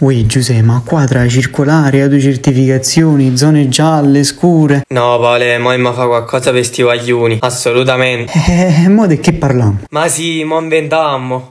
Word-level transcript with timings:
Ui 0.00 0.26
Giuseppe, 0.26 0.62
ma 0.62 0.80
qua 0.86 1.06
tra 1.06 1.26
circolare, 1.26 2.02
autocertificazioni, 2.02 3.36
zone 3.36 3.68
gialle, 3.68 4.22
scure. 4.22 4.84
No, 4.90 5.18
Vale, 5.18 5.58
mo 5.58 5.76
mi 5.76 5.92
fa 5.92 6.06
qualcosa 6.06 6.52
per 6.52 6.64
sti 6.64 6.82
guaglioni. 6.82 7.38
Assolutamente. 7.40 8.30
Eh, 8.48 8.88
mo 8.88 9.08
di 9.08 9.18
che 9.18 9.32
parliamo? 9.32 9.80
Ma 9.90 10.06
sì, 10.06 10.44
mo 10.44 10.60
inventammo. 10.60 11.50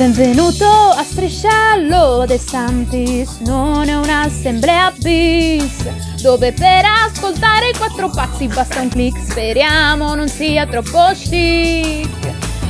Benvenuto 0.00 0.64
a 0.64 1.02
Strisciallo 1.02 2.24
De 2.26 2.38
Santis, 2.38 3.40
non 3.40 3.86
è 3.86 3.94
un'assemblea 3.94 4.94
bis, 4.98 6.22
dove 6.22 6.54
per 6.54 6.84
ascoltare 7.04 7.68
i 7.68 7.76
quattro 7.76 8.08
pazzi 8.08 8.46
basta 8.46 8.80
un 8.80 8.88
click, 8.88 9.20
speriamo 9.20 10.14
non 10.14 10.26
sia 10.26 10.66
troppo 10.66 11.10
chic. 11.12 12.08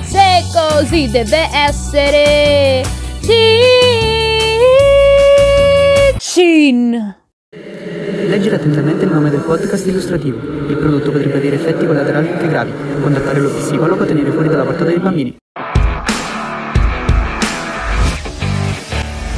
Se 0.03 0.43
così 0.53 1.09
deve 1.09 1.49
essere, 1.53 2.83
Cin! 6.19 7.15
Leggere 8.27 8.57
attentamente 8.57 9.05
il 9.05 9.13
nome 9.13 9.31
del 9.31 9.43
podcast 9.43 9.87
illustrativo. 9.87 10.37
Il 10.67 10.77
prodotto 10.77 11.13
potrebbe 11.13 11.37
avere 11.37 11.55
effetti 11.55 11.87
collaterali 11.87 12.29
anche 12.29 12.49
gravi. 12.49 12.73
Contattare 13.01 13.39
lo 13.39 13.51
psicologo 13.51 14.03
a 14.03 14.07
tenere 14.07 14.33
fuori 14.33 14.49
dalla 14.49 14.65
portata 14.65 14.91
dei 14.91 14.99
bambini. 14.99 15.37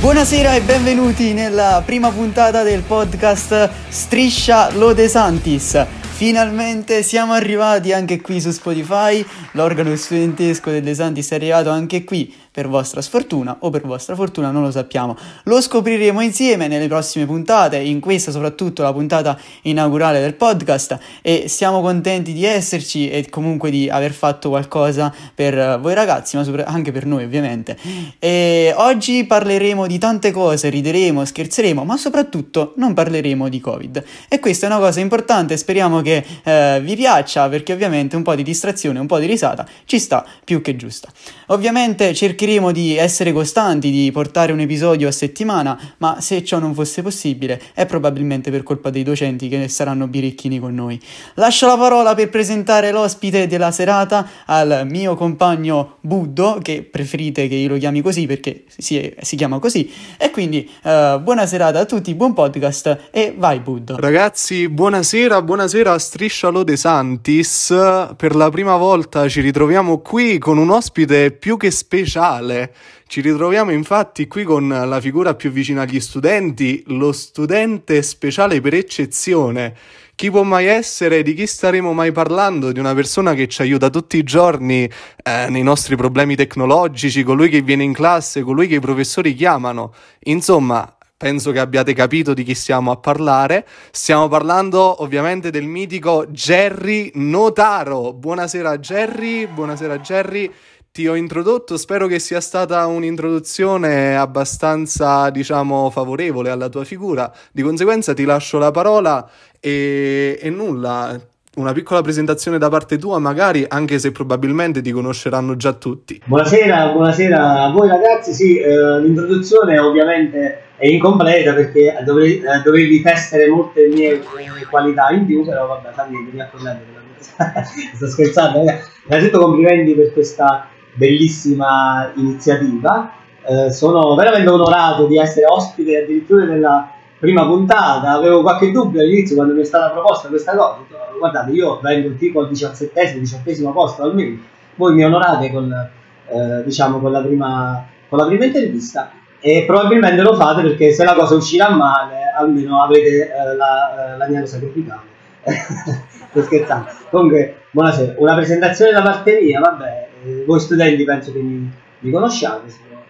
Buonasera 0.02 0.56
e 0.56 0.62
benvenuti 0.62 1.33
nella 1.33 1.80
prima 1.87 2.11
puntata 2.11 2.65
del 2.65 2.83
podcast 2.83 3.70
Striscia 3.88 4.73
Lode 4.73 5.06
Santis. 5.06 5.87
Finalmente 6.01 7.05
siamo 7.05 7.34
arrivati 7.34 7.92
anche 7.92 8.20
qui 8.20 8.41
su 8.41 8.50
Spotify, 8.50 9.25
l'organo 9.53 9.94
studentesco 9.94 10.70
del 10.70 10.83
De 10.83 10.97
Santis 10.97 11.31
è 11.31 11.36
arrivato 11.36 11.70
anche 11.70 12.03
qui 12.03 12.34
per 12.53 12.69
vostra 12.69 13.00
sfortuna 13.00 13.56
o 13.61 13.70
per 13.70 13.81
vostra 13.86 14.14
fortuna, 14.14 14.50
non 14.50 14.62
lo 14.62 14.70
sappiamo. 14.70 15.17
Lo 15.45 15.61
scopriremo 15.61 16.20
insieme 16.20 16.69
nelle 16.69 16.86
prossime 16.86 17.25
puntate, 17.25 17.78
in 17.78 17.98
questa 17.98 18.31
soprattutto 18.31 18.83
la 18.83 18.92
puntata 18.92 19.39
inaugurale 19.62 20.20
del 20.20 20.34
podcast 20.34 20.98
e 21.22 21.48
siamo 21.48 21.81
contenti 21.81 22.34
di 22.34 22.44
esserci 22.44 23.09
e 23.09 23.27
comunque 23.31 23.70
di 23.70 23.89
aver 23.89 24.12
fatto 24.12 24.50
qualcosa 24.50 25.12
per 25.34 25.81
voi 25.81 25.94
ragazzi, 25.94 26.36
ma 26.36 26.44
anche 26.64 26.92
per 26.92 27.06
noi 27.06 27.25
ovviamente. 27.25 27.78
E 28.19 28.75
oggi 28.77 29.25
parleremo 29.25 29.87
di 29.87 29.97
tante 29.97 30.31
cose, 30.31 30.69
rideremo, 30.69 31.25
scherzeremo, 31.25 31.84
ma 31.84 31.97
soprattutto 31.97 32.75
non 32.77 32.92
parleremo 32.92 33.48
di 33.48 33.61
Covid. 33.61 34.05
E 34.28 34.39
questa 34.41 34.66
è 34.66 34.70
una 34.70 34.78
cosa 34.78 35.00
importante, 35.00 35.56
speriamo 35.56 36.03
che 36.03 36.22
eh, 36.44 36.81
vi 36.83 36.97
piaccia 36.97 37.48
perché 37.48 37.72
ovviamente 37.72 38.14
un 38.14 38.22
po' 38.22 38.34
di 38.34 38.42
distrazione, 38.42 38.98
un 38.98 39.06
po' 39.06 39.19
di 39.19 39.27
risata 39.27 39.66
ci 39.87 39.98
sta 39.98 40.22
più 40.44 40.61
che 40.61 40.77
giusta. 40.77 41.09
Ovviamente 41.47 42.12
cercheremo 42.12 42.41
cercheremo 42.42 42.72
di 42.72 42.96
essere 42.96 43.32
costanti, 43.32 43.92
di 43.92 44.10
portare 44.10 44.50
un 44.50 44.58
episodio 44.58 45.06
a 45.06 45.12
settimana, 45.12 45.78
ma 45.98 46.20
se 46.20 46.42
ciò 46.42 46.58
non 46.58 46.74
fosse 46.74 47.00
possibile 47.00 47.60
è 47.72 47.86
probabilmente 47.86 48.50
per 48.50 48.64
colpa 48.64 48.90
dei 48.90 49.04
docenti 49.04 49.48
che 49.48 49.68
saranno 49.68 50.08
birichini 50.08 50.58
con 50.58 50.74
noi. 50.74 51.00
Lascio 51.34 51.68
la 51.68 51.76
parola 51.76 52.16
per 52.16 52.30
presentare 52.30 52.90
l'ospite 52.90 53.46
della 53.46 53.70
serata 53.70 54.28
al 54.46 54.88
mio 54.90 55.14
compagno 55.14 55.98
Buddo, 56.00 56.58
che 56.60 56.82
preferite 56.82 57.46
che 57.46 57.54
io 57.54 57.68
lo 57.68 57.76
chiami 57.76 58.00
così 58.00 58.26
perché 58.26 58.64
si, 58.76 59.14
si 59.20 59.36
chiama 59.36 59.60
così, 59.60 59.88
e 60.18 60.30
quindi 60.30 60.68
uh, 60.82 61.20
buona 61.20 61.46
serata 61.46 61.78
a 61.78 61.84
tutti, 61.84 62.12
buon 62.14 62.34
podcast 62.34 63.10
e 63.12 63.36
vai 63.38 63.60
Buddo. 63.60 63.96
Ragazzi, 64.00 64.68
buonasera, 64.68 65.40
buonasera 65.42 65.92
a 65.92 65.98
Striscia 65.98 66.48
Lode 66.48 66.76
Santis. 66.76 67.72
Per 68.16 68.34
la 68.34 68.50
prima 68.50 68.76
volta 68.76 69.28
ci 69.28 69.40
ritroviamo 69.40 69.98
qui 69.98 70.38
con 70.38 70.58
un 70.58 70.70
ospite 70.70 71.31
più 71.31 71.56
che 71.56 71.70
speciale 71.70 72.31
speciale. 72.32 72.72
Ci 73.06 73.20
ritroviamo 73.20 73.70
infatti 73.72 74.26
qui 74.26 74.44
con 74.44 74.69
la 74.69 75.00
figura 75.00 75.34
più 75.34 75.50
vicina 75.50 75.82
agli 75.82 76.00
studenti, 76.00 76.82
lo 76.87 77.12
studente 77.12 78.00
speciale 78.03 78.60
per 78.60 78.75
eccezione. 78.75 79.75
Chi 80.15 80.31
può 80.31 80.43
mai 80.43 80.66
essere? 80.66 81.22
Di 81.22 81.34
chi 81.34 81.47
staremo 81.47 81.93
mai 81.93 82.12
parlando? 82.12 82.72
Di 82.72 82.78
una 82.78 82.94
persona 82.94 83.34
che 83.34 83.48
ci 83.48 83.60
aiuta 83.60 83.91
tutti 83.91 84.16
i 84.16 84.22
giorni 84.22 84.88
eh, 85.22 85.47
nei 85.48 85.62
nostri 85.62 85.97
problemi 85.97 86.37
tecnologici, 86.37 87.22
colui 87.22 87.48
che 87.48 87.60
viene 87.60 87.82
in 87.82 87.93
classe, 87.93 88.43
colui 88.43 88.66
che 88.66 88.76
i 88.76 88.81
professori 88.81 89.34
chiamano. 89.34 89.93
Insomma, 90.25 90.97
penso 91.16 91.50
che 91.50 91.59
abbiate 91.59 91.93
capito 91.93 92.34
di 92.34 92.44
chi 92.44 92.54
stiamo 92.54 92.93
a 92.93 92.97
parlare. 92.97 93.66
Stiamo 93.91 94.28
parlando 94.28 95.03
ovviamente 95.03 95.50
del 95.50 95.64
mitico 95.64 96.26
Jerry 96.28 97.10
Notaro. 97.14 98.12
Buonasera 98.12 98.78
Jerry, 98.78 99.47
buonasera 99.47 99.99
Jerry 99.99 100.50
ti 100.92 101.08
ho 101.08 101.14
introdotto, 101.14 101.78
spero 101.78 102.06
che 102.06 102.19
sia 102.19 102.41
stata 102.42 102.86
un'introduzione 102.86 104.14
abbastanza, 104.14 105.30
diciamo, 105.30 105.88
favorevole 105.88 106.50
alla 106.50 106.69
tua 106.69 106.84
figura. 106.84 107.32
Di 107.50 107.62
conseguenza 107.62 108.12
ti 108.12 108.25
lascio 108.25 108.58
la 108.58 108.70
parola 108.70 109.26
e, 109.58 110.38
e 110.38 110.50
nulla, 110.50 111.19
una 111.56 111.72
piccola 111.72 112.02
presentazione 112.02 112.58
da 112.58 112.69
parte 112.69 112.98
tua, 112.98 113.19
magari, 113.19 113.64
anche 113.66 113.98
se 113.98 114.12
probabilmente 114.12 114.82
ti 114.82 114.91
conosceranno 114.91 115.56
già 115.56 115.72
tutti. 115.72 116.20
Buonasera, 116.26 116.92
buonasera 116.92 117.62
a 117.62 117.70
voi 117.70 117.88
ragazzi. 117.88 118.34
Sì, 118.34 118.58
eh, 118.58 119.00
l'introduzione 119.00 119.78
ovviamente 119.78 120.64
è 120.76 120.86
incompleta 120.88 121.54
perché 121.54 122.02
dovevi, 122.04 122.41
eh, 122.41 122.60
dovevi 122.62 123.00
testare 123.00 123.48
molte 123.48 123.86
mie 123.86 124.20
qualità 124.69 125.08
in 125.08 125.25
più, 125.25 125.42
però 125.42 125.69
vabbè, 125.69 125.91
fammi 125.92 126.28
mi 126.31 126.38
accorrendo. 126.38 127.00
Sto 127.94 128.08
scherzando, 128.08 128.58
ragazzi. 128.58 128.91
Innanzitutto 129.06 129.42
complimenti 129.42 129.94
per 129.94 130.12
questa 130.12 130.66
bellissima 130.94 132.12
iniziativa. 132.14 133.12
Eh, 133.44 133.72
sono 133.72 134.14
veramente 134.14 134.48
onorato 134.48 135.06
di 135.06 135.19
essere 135.19 135.47
ospite 135.47 136.03
addirittura 136.03 136.44
nella 136.44 136.91
prima 137.19 137.44
puntata. 137.47 138.10
Avevo 138.10 138.42
qualche 138.42 138.70
dubbio 138.70 139.00
all'inizio 139.00 139.36
quando 139.36 139.54
mi 139.54 139.60
è 139.60 139.64
stata 139.64 139.91
proposta 139.91 140.28
questa 140.28 140.56
cosa. 140.56 140.78
Guardate, 141.19 141.52
io 141.52 141.78
vengo 141.81 142.14
tipo 142.16 142.41
al 142.41 142.48
diciassettesimo, 142.48 143.20
diciottesimo 143.20 143.72
posto 143.72 144.02
almeno. 144.02 144.38
Voi 144.75 144.94
mi 144.94 145.04
onorate 145.04 145.52
con, 145.52 145.72
eh, 145.72 146.62
diciamo, 146.64 146.98
con, 146.98 147.12
la 147.12 147.20
prima, 147.20 147.86
con 148.08 148.19
la 148.19 148.26
prima 148.26 148.44
intervista 148.44 149.10
e 149.38 149.64
probabilmente 149.66 150.22
lo 150.22 150.34
fate 150.34 150.62
perché 150.62 150.92
se 150.92 151.04
la 151.04 151.14
cosa 151.14 151.34
uscirà 151.34 151.69
male 151.70 152.31
almeno 152.36 152.82
avrete 152.82 153.28
eh, 153.28 153.56
la, 153.56 154.14
eh, 154.14 154.16
l'agnello 154.16 154.47
sacrificato. 154.47 155.02
Sto 156.31 156.42
scherzando. 156.42 156.88
Comunque, 157.10 157.62
buonasera. 157.70 158.14
Una 158.19 158.34
presentazione 158.34 158.92
da 158.92 159.02
parte 159.02 159.41
mia, 159.42 159.60
vabbè, 159.60 160.08
eh, 160.25 160.44
voi 160.47 160.60
studenti 160.60 161.05
penso 161.05 161.33
che 161.33 161.41
mi, 161.41 161.71
mi 162.00 162.10
conosciate, 162.10 162.69
sono, 162.69 163.03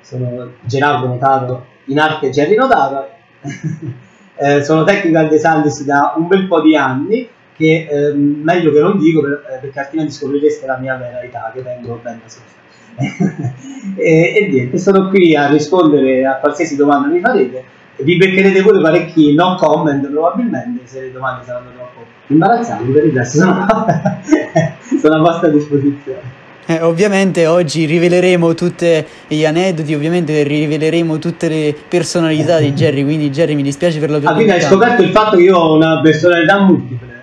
sono, 0.00 0.52
Gerardo 0.62 1.06
Notato, 1.06 1.66
in 1.86 1.98
arte 1.98 2.30
Gerry 2.30 2.56
Notato, 2.56 3.08
eh, 4.36 4.64
sono 4.64 4.84
technical 4.84 5.28
designer 5.28 5.72
da 5.84 6.14
un 6.16 6.26
bel 6.26 6.46
po' 6.46 6.60
di 6.60 6.76
anni, 6.76 7.28
che 7.54 7.86
eh, 7.88 8.12
meglio 8.12 8.72
che 8.72 8.80
non 8.80 8.98
dico 8.98 9.20
per, 9.22 9.44
eh, 9.50 9.58
perché 9.60 9.80
altrimenti 9.80 10.12
scoprireste 10.12 10.66
la 10.66 10.78
mia 10.78 10.96
vera 10.96 11.22
età, 11.22 11.50
che 11.54 11.62
vengo 11.62 12.00
ben 12.02 12.20
da 12.22 12.28
sopra. 12.28 12.54
e, 13.96 14.34
e 14.34 14.48
niente, 14.50 14.78
sono 14.78 15.08
qui 15.08 15.36
a 15.36 15.48
rispondere 15.48 16.24
a 16.26 16.36
qualsiasi 16.36 16.76
domanda 16.76 17.08
mi 17.08 17.20
farete. 17.20 17.74
Vi 17.98 18.16
beccherete 18.16 18.60
pure 18.60 18.82
parecchi 18.82 19.34
no 19.34 19.54
comment 19.54 20.06
probabilmente 20.06 20.86
se 20.86 21.00
le 21.00 21.12
domande 21.12 21.46
saranno 21.46 21.70
troppo 21.74 22.04
imbarazzanti 22.26 22.90
per 22.90 23.06
il 23.06 23.12
resto 23.14 23.38
sono, 23.38 23.66
sono 25.00 25.14
a 25.14 25.18
vostra 25.20 25.48
disposizione 25.48 26.44
eh, 26.68 26.80
ovviamente 26.80 27.46
oggi 27.46 27.84
riveleremo 27.84 28.54
tutti 28.54 29.04
gli 29.28 29.44
aneddoti, 29.44 29.94
ovviamente 29.94 30.42
riveleremo 30.42 31.18
tutte 31.20 31.48
le 31.48 31.76
personalità 31.88 32.58
di 32.58 32.72
Jerry, 32.72 33.04
quindi 33.04 33.30
Jerry 33.30 33.54
mi 33.54 33.62
dispiace 33.62 34.00
per 34.00 34.10
la 34.10 34.18
tua 34.18 34.30
ah, 34.30 34.34
quindi 34.34 34.50
hai 34.50 34.60
scoperto 34.60 35.02
il 35.02 35.10
fatto 35.10 35.36
che 35.36 35.44
io 35.44 35.56
ho 35.56 35.76
una 35.76 36.00
personalità 36.00 36.58
multiple. 36.60 37.14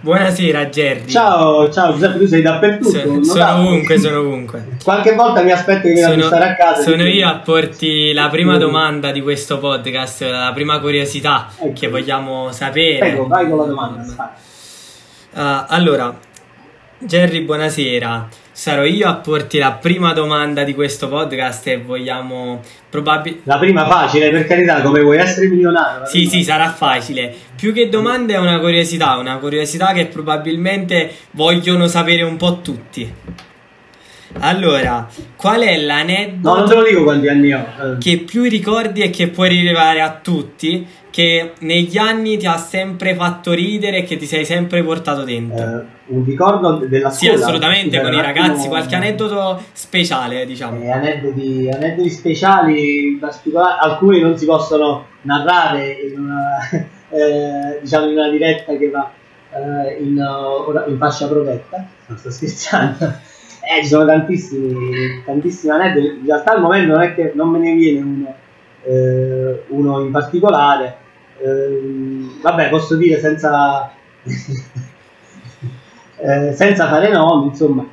Buonasera 0.00 0.66
Jerry. 0.66 1.06
Ciao, 1.06 1.70
ciao 1.70 1.92
Giuseppe, 1.92 2.18
tu 2.18 2.26
sei 2.26 2.40
dappertutto. 2.40 3.22
So, 3.22 3.22
sono 3.22 3.54
ovunque, 3.58 3.98
sono 3.98 4.18
ovunque. 4.20 4.66
Qualche 4.82 5.14
volta 5.14 5.42
mi 5.42 5.52
aspetto 5.52 5.82
che 5.86 5.92
mi 5.92 6.02
a 6.02 6.22
stare 6.22 6.44
a 6.44 6.54
casa. 6.56 6.82
Sono 6.82 7.06
io 7.06 7.28
a 7.28 7.38
porti 7.38 8.12
la 8.12 8.28
prima 8.28 8.56
domanda 8.56 9.12
di 9.12 9.20
questo 9.20 9.58
podcast, 9.58 10.22
la 10.22 10.50
prima 10.52 10.80
curiosità 10.80 11.50
ecco. 11.56 11.72
che 11.72 11.88
vogliamo 11.88 12.50
sapere. 12.50 12.98
Prego, 12.98 13.26
vai 13.28 13.48
con 13.48 13.58
la 13.58 13.64
domanda. 13.64 14.02
Uh, 15.34 15.64
allora, 15.68 16.12
Jerry, 16.98 17.42
buonasera 17.42 18.41
sarò 18.52 18.84
io 18.84 19.08
a 19.08 19.14
porti 19.14 19.58
la 19.58 19.72
prima 19.72 20.12
domanda 20.12 20.62
di 20.62 20.74
questo 20.74 21.08
podcast 21.08 21.66
e 21.66 21.78
vogliamo 21.78 22.60
probabilmente... 22.88 23.48
La 23.48 23.58
prima 23.58 23.86
facile, 23.86 24.30
per 24.30 24.46
carità, 24.46 24.82
come 24.82 25.00
vuoi 25.00 25.18
essere 25.18 25.48
milionario. 25.48 26.06
Sì, 26.06 26.26
sì, 26.26 26.44
sarà 26.44 26.70
facile. 26.70 27.34
Più 27.56 27.72
che 27.72 27.88
domande 27.88 28.34
è 28.34 28.38
una 28.38 28.58
curiosità, 28.60 29.16
una 29.16 29.38
curiosità 29.38 29.92
che 29.92 30.06
probabilmente 30.06 31.10
vogliono 31.32 31.86
sapere 31.86 32.22
un 32.22 32.36
po' 32.36 32.60
tutti. 32.60 33.12
Allora, 34.40 35.08
qual 35.36 35.60
è 35.60 35.76
No, 35.76 35.78
non 35.78 35.86
l'aneddoto 35.86 36.64
te 36.64 36.74
lo 36.74 36.82
dico 36.84 37.02
quanti 37.04 37.28
anni 37.28 37.52
ho. 37.52 37.58
eh. 37.58 37.98
che 37.98 38.18
più 38.18 38.42
ricordi 38.44 39.02
e 39.02 39.10
che 39.10 39.28
puoi 39.28 39.48
rilevare 39.50 40.00
a 40.00 40.18
tutti, 40.22 40.86
che 41.10 41.52
negli 41.60 41.96
anni 41.98 42.38
ti 42.38 42.46
ha 42.46 42.56
sempre 42.56 43.14
fatto 43.14 43.52
ridere 43.52 43.98
e 43.98 44.02
che 44.04 44.16
ti 44.16 44.26
sei 44.26 44.44
sempre 44.44 44.82
portato 44.82 45.24
dentro? 45.24 45.62
Eh, 45.64 45.84
un 46.06 46.24
ricordo 46.24 46.84
della 46.86 47.10
Sì, 47.10 47.26
scuola. 47.26 47.44
assolutamente, 47.44 47.96
Sì, 47.96 48.02
con 48.02 48.12
un 48.12 48.18
i 48.18 48.22
ragazzi, 48.22 48.68
qualche 48.68 48.94
aneddoto 48.94 49.62
speciale, 49.72 50.46
diciamo. 50.46 50.82
Eh, 50.82 50.90
aneddoti, 50.90 51.68
aneddoti 51.72 52.10
speciali, 52.10 53.20
alcuni 53.80 54.20
non 54.20 54.36
si 54.38 54.46
possono 54.46 55.06
narrare 55.22 55.92
in 55.92 56.18
una, 56.18 56.58
eh, 57.10 57.78
diciamo 57.82 58.06
in 58.06 58.12
una 58.18 58.30
diretta 58.30 58.74
che 58.76 58.88
va 58.90 59.10
eh, 59.54 60.02
in, 60.02 60.16
in 60.88 60.96
fascia 60.98 61.28
protetta. 61.28 61.86
Non 62.06 62.16
sto 62.18 62.30
scherzando. 62.30 63.30
Eh, 63.74 63.82
ci 63.82 63.88
sono 63.88 64.04
tantissimi, 64.04 65.22
tantissimi 65.24 65.72
aneddoti. 65.72 66.06
In 66.06 66.26
realtà 66.26 66.52
al 66.52 66.60
momento 66.60 66.92
non 66.92 67.02
è 67.02 67.14
che 67.14 67.32
non 67.34 67.48
me 67.48 67.58
ne 67.58 67.74
viene 67.74 68.00
uno, 68.00 68.34
eh, 68.84 69.62
uno 69.68 70.00
in 70.00 70.10
particolare. 70.10 70.96
Ehm, 71.42 72.40
vabbè, 72.42 72.68
posso 72.68 72.96
dire 72.96 73.18
senza, 73.18 73.90
eh, 76.16 76.52
senza 76.52 76.88
fare 76.88 77.10
nomi, 77.10 77.46
insomma, 77.48 77.86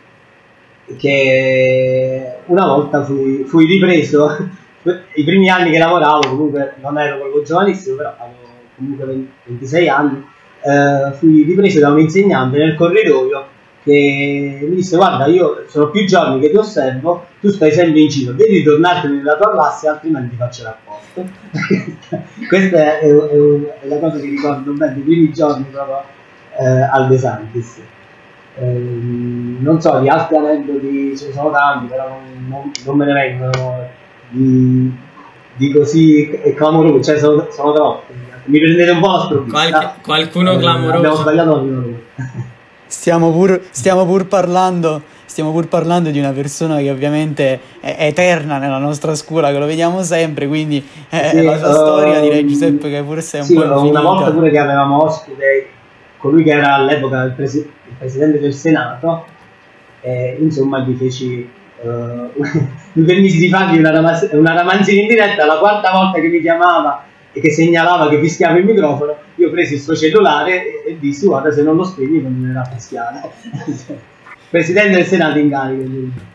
che 0.97 2.35
una 2.45 2.65
volta 2.65 3.03
fui, 3.03 3.43
fui 3.45 3.65
ripreso, 3.65 4.35
i 5.15 5.23
primi 5.23 5.49
anni 5.49 5.71
che 5.71 5.77
lavoravo, 5.77 6.27
comunque 6.29 6.75
non 6.81 6.97
ero 6.97 7.19
proprio 7.19 7.43
giovanissimo, 7.43 7.95
però 7.95 8.15
avevo 8.17 8.47
comunque 8.75 9.05
20 9.05 9.31
26 9.45 9.89
anni, 9.89 10.25
eh, 10.61 11.13
fui 11.13 11.43
ripreso 11.43 11.79
da 11.79 11.89
un 11.89 11.99
insegnante 11.99 12.57
nel 12.57 12.75
corridoio 12.75 13.57
che 13.83 14.59
mi 14.69 14.75
disse 14.75 14.95
guarda 14.97 15.25
io 15.27 15.63
sono 15.67 15.89
più 15.89 16.05
giorni 16.05 16.39
che 16.39 16.49
ti 16.49 16.55
osservo, 16.57 17.25
tu 17.39 17.49
stai 17.49 17.71
sempre 17.71 18.01
in 18.01 18.07
giro, 18.09 18.33
devi 18.33 18.61
tornartene 18.63 19.15
nella 19.15 19.35
tua 19.37 19.51
classe 19.51 19.87
altrimenti 19.87 20.35
faccio 20.35 20.63
rapporto. 20.63 21.25
Questa 22.47 22.77
è, 22.77 22.99
è- 22.99 23.79
è 23.81 23.87
la 23.87 23.97
cosa 23.99 24.17
che 24.17 24.25
ricordo 24.25 24.71
bene, 24.73 24.97
i 24.97 25.01
primi 25.01 25.31
giorni 25.31 25.65
proprio 25.71 26.03
eh, 26.59 26.65
al 26.91 27.07
De 27.07 27.17
Santis. 27.17 27.77
Ehm, 28.59 29.57
non 29.61 29.79
so, 29.81 29.99
di 29.99 30.09
altri 30.09 30.35
aneddoti 30.37 31.17
ce 31.17 31.27
ne 31.27 31.33
sono 31.33 31.49
tanti, 31.51 31.85
però 31.87 32.07
non, 32.09 32.45
non- 32.47 32.71
non 32.85 32.97
me 32.97 33.05
ne 33.05 33.13
vengono 33.13 33.87
di, 34.29 34.91
di 35.55 35.71
così 35.71 36.29
clamorosi, 36.55 37.03
cioè 37.03 37.17
sono, 37.19 37.47
sono 37.51 37.71
troppi. 37.73 38.13
Mi 38.45 38.59
prendete 38.59 38.91
un 38.91 38.99
po' 38.99 39.19
sprovvista. 39.21 39.69
Qualche- 39.69 40.01
qualcuno 40.01 40.53
Eh, 40.53 40.57
clamoroso. 40.57 40.97
Abbiamo 40.97 41.15
sbagliato 41.15 41.55
la 41.55 41.59
prima. 41.61 41.88
Stiamo 42.89 43.31
pur, 43.31 43.61
stiamo 43.69 44.03
pur 44.05 44.25
parlando. 44.27 45.03
Stiamo 45.25 45.51
pur 45.51 45.67
parlando 45.67 46.09
di 46.09 46.17
una 46.17 46.31
persona 46.31 46.77
che 46.79 46.89
ovviamente 46.89 47.59
è 47.79 47.95
eterna 47.99 48.57
nella 48.57 48.79
nostra 48.79 49.13
scuola, 49.13 49.51
che 49.51 49.59
lo 49.59 49.67
vediamo 49.67 50.01
sempre, 50.01 50.47
quindi 50.47 50.83
eh, 51.11 51.29
Sì, 51.29 51.43
la 51.43 51.57
sua 51.59 51.67
ehm, 51.67 51.73
storia 51.75 52.19
direi 52.19 52.47
Giuseppe 52.47 52.89
che 52.89 53.03
forse 53.05 53.37
è 53.37 53.41
un 53.41 53.45
sì, 53.45 53.53
po' 53.53 53.61
una 53.61 53.73
infinita. 53.75 54.01
volta 54.01 54.31
pure 54.31 54.49
che 54.49 54.57
avevamo 54.57 55.03
ospite 55.03 55.67
colui 56.17 56.43
che 56.43 56.49
era 56.49 56.73
all'epoca 56.73 57.21
il, 57.21 57.33
presi- 57.33 57.59
il 57.59 57.93
presidente 57.95 58.39
del 58.39 58.53
Senato, 58.55 59.25
e, 60.01 60.37
insomma 60.41 60.79
gli 60.79 60.95
feci 60.97 61.47
eh, 61.83 61.87
mi 62.93 63.03
permisi 63.05 63.37
di 63.37 63.49
fargli 63.49 63.77
una, 63.77 63.91
ramas- 63.91 64.29
una 64.31 64.53
ramanzina 64.53 65.01
in 65.01 65.07
diretta 65.07 65.45
la 65.45 65.59
quarta 65.59 65.91
volta 65.91 66.19
che 66.19 66.27
mi 66.27 66.41
chiamava 66.41 67.03
e 67.31 67.39
che 67.41 67.51
segnalava 67.51 68.09
che 68.09 68.19
fischiava 68.19 68.57
il 68.57 68.65
microfono 68.65 69.15
io 69.35 69.49
presi 69.51 69.75
il 69.75 69.81
suo 69.81 69.95
cellulare 69.95 70.83
e, 70.83 70.91
e 70.91 70.97
dissi 70.99 71.25
guarda 71.27 71.51
se 71.51 71.61
non 71.61 71.75
lo 71.75 71.83
spegni 71.83 72.21
continuerà 72.21 72.61
a 72.61 72.65
fischiare 72.65 73.21
presidente 74.49 74.95
del 74.95 75.05
Senato 75.05 75.37
in 75.37 75.49
carica. 75.49 76.27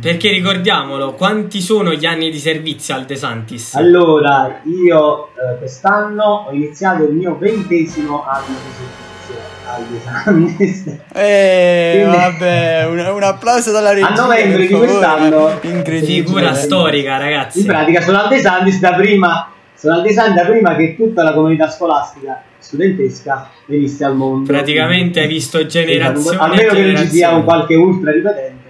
Perché 0.00 0.30
ricordiamolo, 0.30 1.12
quanti 1.12 1.60
sono 1.60 1.92
gli 1.92 2.06
anni 2.06 2.30
di 2.30 2.38
servizio 2.38 2.94
al 2.94 3.04
De 3.04 3.16
Santis? 3.16 3.74
Allora, 3.74 4.60
io 4.64 5.28
eh, 5.34 5.58
quest'anno 5.58 6.46
ho 6.48 6.52
iniziato 6.52 7.02
il 7.04 7.12
mio 7.12 7.36
ventesimo 7.36 8.24
anno 8.24 8.46
di 8.46 8.70
servizio 8.72 9.42
agli 9.66 9.96
esami. 9.96 11.02
Eh, 11.12 12.00
Quindi- 12.06 12.16
vabbè, 12.16 12.86
un, 12.86 12.98
un 13.14 13.22
applauso 13.24 13.72
dalla 13.72 13.92
regia. 13.92 14.08
A 14.08 14.14
novembre 14.14 14.66
di 14.66 14.72
quest'anno- 14.74 15.58
incredibile. 15.60 16.24
Figura 16.24 16.54
storica, 16.54 17.12
In 17.16 17.18
ragazzi. 17.20 17.64
pratica 17.64 18.00
sono 18.00 18.20
al 18.22 18.28
De 18.28 18.38
Santis 18.40 18.78
da 18.80 18.94
prima, 18.94 19.50
sono 19.84 19.96
al 19.96 20.02
De 20.02 20.12
Santis 20.14 20.42
da 20.42 20.48
prima 20.48 20.76
che 20.76 20.96
tutta 20.96 21.22
la 21.22 21.34
comunità 21.34 21.68
scolastica 21.68 22.42
studentesca 22.58 23.50
venisse 23.66 24.02
al 24.02 24.16
mondo. 24.16 24.50
Praticamente 24.50 25.20
hai 25.20 25.28
visto 25.28 25.66
generazioni. 25.66 26.38
Almeno 26.38 26.70
e 26.70 26.74
che 26.74 26.82
non 26.86 26.96
ci 26.96 27.08
sia 27.08 27.38
qualche 27.42 27.74
ultra 27.74 28.10
ripetente. 28.10 28.62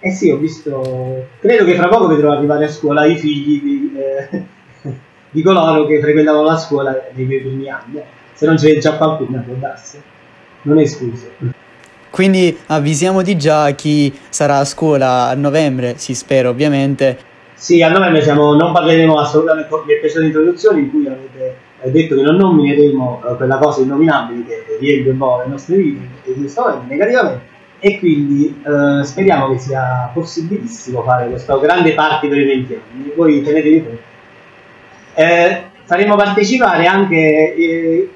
Eh 0.00 0.10
sì, 0.10 0.28
ho 0.28 0.38
visto. 0.38 1.28
Credo 1.38 1.64
che 1.64 1.76
fra 1.76 1.86
poco 1.86 2.08
vedrò 2.08 2.32
arrivare 2.32 2.64
a 2.64 2.68
scuola 2.68 3.04
i 3.04 3.14
figli 3.14 3.62
di, 3.62 3.92
eh, 3.96 4.44
di 5.30 5.40
coloro 5.40 5.86
che 5.86 6.00
frequentavano 6.00 6.42
la 6.42 6.56
scuola 6.56 6.90
nei 7.12 7.24
miei 7.26 7.40
primi 7.40 7.68
anni. 7.68 7.98
eh. 7.98 8.04
Se 8.32 8.46
non 8.46 8.56
c'è 8.56 8.76
già 8.78 8.94
qualcuno, 8.94 9.40
può 9.46 9.54
darsi. 9.54 10.02
Non 10.62 10.80
è 10.80 10.82
escluso. 10.82 11.28
Quindi 12.10 12.58
avvisiamoti 12.66 13.38
già 13.38 13.70
chi 13.70 14.12
sarà 14.30 14.58
a 14.58 14.64
scuola 14.64 15.28
a 15.28 15.34
novembre, 15.34 15.94
si 15.96 16.12
spera 16.16 16.48
ovviamente. 16.48 17.29
Sì, 17.60 17.82
a 17.82 17.90
novembre 17.90 18.22
siamo, 18.22 18.54
non 18.54 18.72
parleremo 18.72 19.18
assolutamente 19.18 19.68
mi 19.84 19.92
è 19.92 19.98
piaciuta 19.98 20.20
l'introduzione 20.22 20.78
in 20.80 20.90
cui 20.90 21.06
avete 21.06 21.56
eh, 21.82 21.90
detto 21.90 22.14
che 22.14 22.22
non 22.22 22.36
nomineremo 22.36 23.22
eh, 23.22 23.36
quella 23.36 23.58
cosa 23.58 23.82
innominabile 23.82 24.44
che 24.46 24.78
riempie 24.80 25.12
un 25.12 25.18
po' 25.18 25.42
le 25.44 25.50
nostre 25.50 25.76
vite 25.76 26.08
e 26.24 26.32
questo 26.32 26.62
momento 26.62 26.84
negativamente 26.88 27.48
e 27.80 27.98
quindi 27.98 28.62
eh, 28.64 29.04
speriamo 29.04 29.50
che 29.50 29.58
sia 29.58 30.10
possibilissimo 30.14 31.02
fare 31.02 31.28
questo 31.28 31.58
grande 31.60 31.92
party 31.92 32.28
per 32.28 32.38
i 32.38 32.44
20 32.46 32.72
anni. 32.94 33.12
Voi 33.14 33.42
tenetevi 33.42 33.82
conto. 33.84 34.02
Eh, 35.14 35.62
faremo 35.84 36.16
partecipare 36.16 36.86
anche 36.86 37.54
eh, 37.54 38.10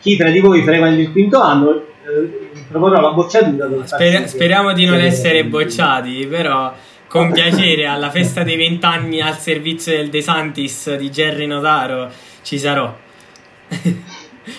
chi 0.00 0.16
tra 0.18 0.28
di 0.28 0.40
voi 0.40 0.62
frequenta 0.62 1.00
il 1.00 1.12
quinto 1.12 1.40
anno. 1.40 1.70
eh, 2.04 2.50
proporrò 2.68 3.00
la 3.00 3.12
bocciatura 3.12 3.68
Spera- 3.84 4.26
speriamo 4.26 4.72
di 4.74 4.84
non 4.84 4.98
che- 4.98 5.06
essere 5.06 5.44
bocciati, 5.44 6.26
però 6.26 6.72
con 7.12 7.30
piacere 7.30 7.84
alla 7.84 8.10
festa 8.10 8.42
dei 8.42 8.56
vent'anni 8.56 9.20
al 9.20 9.36
servizio 9.36 9.94
del 9.94 10.08
De 10.08 10.22
Santis 10.22 10.96
di 10.96 11.10
Gerry 11.10 11.44
Notaro 11.44 12.10
ci 12.40 12.58
sarò. 12.58 12.96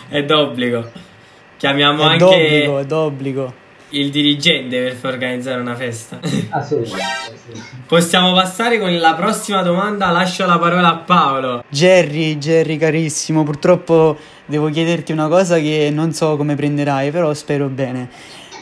è 0.08 0.24
d'obbligo. 0.24 0.92
Chiamiamo 1.58 2.04
È 2.04 2.06
anche 2.06 2.18
d'obbligo, 2.20 2.78
è 2.78 2.86
d'obbligo. 2.86 3.54
il 3.90 4.12
dirigente 4.12 4.80
per 4.84 4.94
far 4.94 5.14
organizzare 5.14 5.62
una 5.62 5.74
festa. 5.74 6.20
Assolutamente. 6.22 6.52
assolutamente. 6.54 7.82
Possiamo 7.88 8.34
passare 8.34 8.78
con 8.78 8.96
la 9.00 9.16
prossima 9.16 9.64
domanda. 9.64 10.12
Lascio 10.12 10.46
la 10.46 10.60
parola 10.60 10.90
a 10.90 10.98
Paolo. 10.98 11.64
Jerry, 11.70 12.38
Jerry 12.38 12.78
carissimo, 12.78 13.44
purtroppo 13.44 14.16
devo 14.46 14.70
chiederti 14.70 15.12
una 15.12 15.28
cosa 15.28 15.58
che 15.58 15.90
non 15.92 16.14
so 16.14 16.38
come 16.38 16.54
prenderai, 16.54 17.10
però 17.10 17.34
spero 17.34 17.68
bene. 17.68 18.10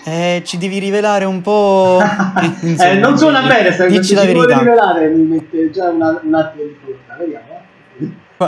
Eh, 0.03 0.41
ci 0.46 0.58
devi 0.58 0.79
rivelare 0.79 1.25
un 1.25 1.41
po'... 1.41 2.00
eh, 2.41 2.67
insomma, 2.67 2.93
non 2.96 3.17
suona 3.17 3.41
bene, 3.43 3.72
se 3.72 3.88
dici 3.88 4.13
la 4.13 4.25
verità. 4.25 4.58
rivelare 4.58 5.08
mi 5.10 5.24
mette 5.24 5.70
già 5.72 5.89
una- 5.89 6.20
un 6.24 6.34
attimo 6.34 6.63
di 6.63 6.75
frutta, 6.81 7.15
vediamo. 7.20 7.46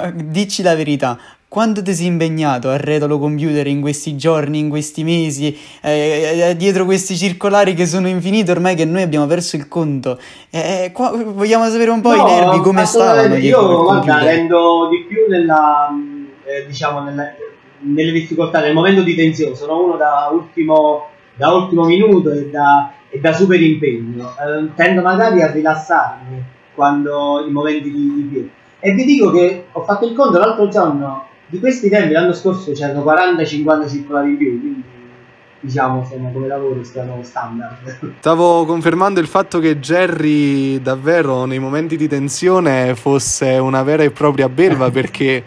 eh. 0.07 0.13
Dici 0.25 0.63
la 0.63 0.75
verità. 0.75 1.17
Quanto 1.47 1.83
ti 1.83 1.93
sei 1.93 2.07
impegnato 2.07 2.69
a 2.71 2.77
Retalo 2.77 3.19
Computer 3.19 3.67
in 3.67 3.79
questi 3.79 4.17
giorni, 4.17 4.57
in 4.57 4.69
questi 4.69 5.03
mesi, 5.03 5.55
eh, 5.83 6.47
eh, 6.49 6.55
dietro 6.57 6.83
questi 6.85 7.15
circolari 7.15 7.75
che 7.75 7.85
sono 7.85 8.07
infiniti 8.07 8.49
ormai 8.49 8.73
che 8.73 8.85
noi 8.85 9.03
abbiamo 9.03 9.27
perso 9.27 9.55
il 9.55 9.67
conto? 9.67 10.17
Eh, 10.49 10.89
qua- 10.91 11.11
vogliamo 11.13 11.69
sapere 11.69 11.91
un 11.91 12.01
po' 12.01 12.15
No, 12.15 12.27
i 12.27 12.31
nervi, 12.31 12.59
come 12.59 12.85
stavano 12.85 13.35
Io 13.35 13.83
guarda, 13.83 14.23
rendo 14.23 14.87
di 14.89 15.05
più 15.07 15.27
nella, 15.29 15.89
eh, 16.43 16.65
diciamo, 16.65 17.01
nella- 17.03 17.31
nelle 17.81 18.11
difficoltà, 18.11 18.59
nel 18.59 18.73
momento 18.73 19.03
di 19.03 19.13
tensione. 19.13 19.53
Sono 19.55 19.83
uno 19.83 19.95
da 19.95 20.31
ultimo, 20.33 21.09
da 21.35 21.51
ultimo 21.51 21.85
minuto 21.85 22.31
e 22.31 22.49
da, 22.49 22.93
e 23.09 23.19
da 23.19 23.33
super 23.33 23.61
impegno. 23.61 24.29
Eh, 24.29 24.69
tendo 24.75 25.01
magari 25.01 25.41
a 25.41 25.51
rilassarmi 25.51 26.43
quando 26.73 27.45
i 27.47 27.51
momenti 27.51 27.91
di, 27.91 28.13
di 28.15 28.21
più. 28.31 28.49
E 28.79 28.91
vi 28.93 29.05
dico 29.05 29.31
che 29.31 29.65
ho 29.71 29.83
fatto 29.83 30.05
il 30.05 30.13
conto 30.13 30.37
l'altro 30.37 30.67
giorno, 30.67 31.27
di 31.47 31.59
questi 31.59 31.89
tempi 31.89 32.13
l'anno 32.13 32.33
scorso 32.33 32.71
c'erano 32.71 33.03
40-50 33.03 33.89
circolari 33.89 34.29
in 34.31 34.37
più, 34.37 34.59
quindi 34.59 34.83
diciamo 35.63 35.99
insomma 35.99 36.29
come 36.31 36.47
lavoro 36.47 36.83
stiamo 36.83 37.19
standard. 37.23 38.15
Stavo 38.19 38.65
confermando 38.65 39.21
il 39.21 39.27
fatto 39.27 39.59
che 39.59 39.79
Jerry 39.79 40.81
davvero 40.81 41.45
nei 41.45 41.59
momenti 41.59 41.95
di 41.95 42.09
tensione 42.09 42.95
fosse 42.95 43.51
una 43.57 43.83
vera 43.83 44.03
e 44.03 44.11
propria 44.11 44.49
belva 44.49 44.91
perché 44.91 45.43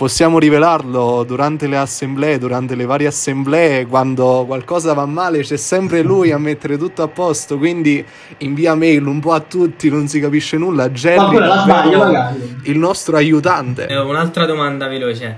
possiamo 0.00 0.38
rivelarlo 0.38 1.24
durante 1.24 1.66
le 1.66 1.76
assemblee, 1.76 2.38
durante 2.38 2.74
le 2.74 2.86
varie 2.86 3.06
assemblee, 3.06 3.84
quando 3.84 4.44
qualcosa 4.46 4.94
va 4.94 5.04
male 5.04 5.42
c'è 5.42 5.58
sempre 5.58 6.00
lui 6.00 6.30
a 6.30 6.38
mettere 6.38 6.78
tutto 6.78 7.02
a 7.02 7.08
posto, 7.08 7.58
quindi 7.58 8.02
invia 8.38 8.74
mail 8.74 9.04
un 9.04 9.20
po' 9.20 9.32
a 9.32 9.40
tutti, 9.40 9.90
non 9.90 10.08
si 10.08 10.18
capisce 10.18 10.56
nulla. 10.56 10.88
Jerry 10.88 11.36
magari. 11.36 12.60
il 12.62 12.78
nostro 12.78 13.18
aiutante. 13.18 13.88
Eh, 13.88 13.98
un'altra 13.98 14.46
domanda 14.46 14.88
veloce. 14.88 15.36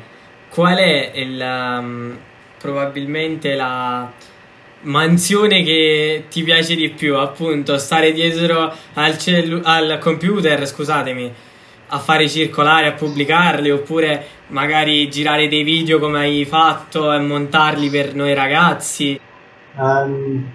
Qual 0.49 0.77
è 0.77 1.11
il, 1.13 1.45
um, 1.45 2.17
probabilmente 2.57 3.57
la, 3.57 4.09
mansione 4.83 5.65
che 5.65 6.27
ti 6.31 6.45
piace 6.45 6.77
di 6.77 6.89
più, 6.91 7.17
appunto, 7.17 7.79
stare 7.79 8.13
dietro 8.13 8.73
al, 8.95 9.19
cellu- 9.19 9.63
al 9.65 9.99
computer, 10.01 10.65
scusatemi, 10.65 11.33
a 11.95 11.99
fare 11.99 12.27
circolare, 12.27 12.87
a 12.87 12.93
pubblicarli, 12.93 13.71
oppure 13.71 14.25
magari 14.49 15.11
girare 15.11 15.47
dei 15.47 15.63
video 15.63 15.99
come 15.99 16.21
hai 16.21 16.45
fatto 16.47 17.13
e 17.13 17.19
montarli 17.19 17.91
per 17.91 18.15
noi 18.15 18.33
ragazzi? 18.33 19.21
Um, 19.77 20.51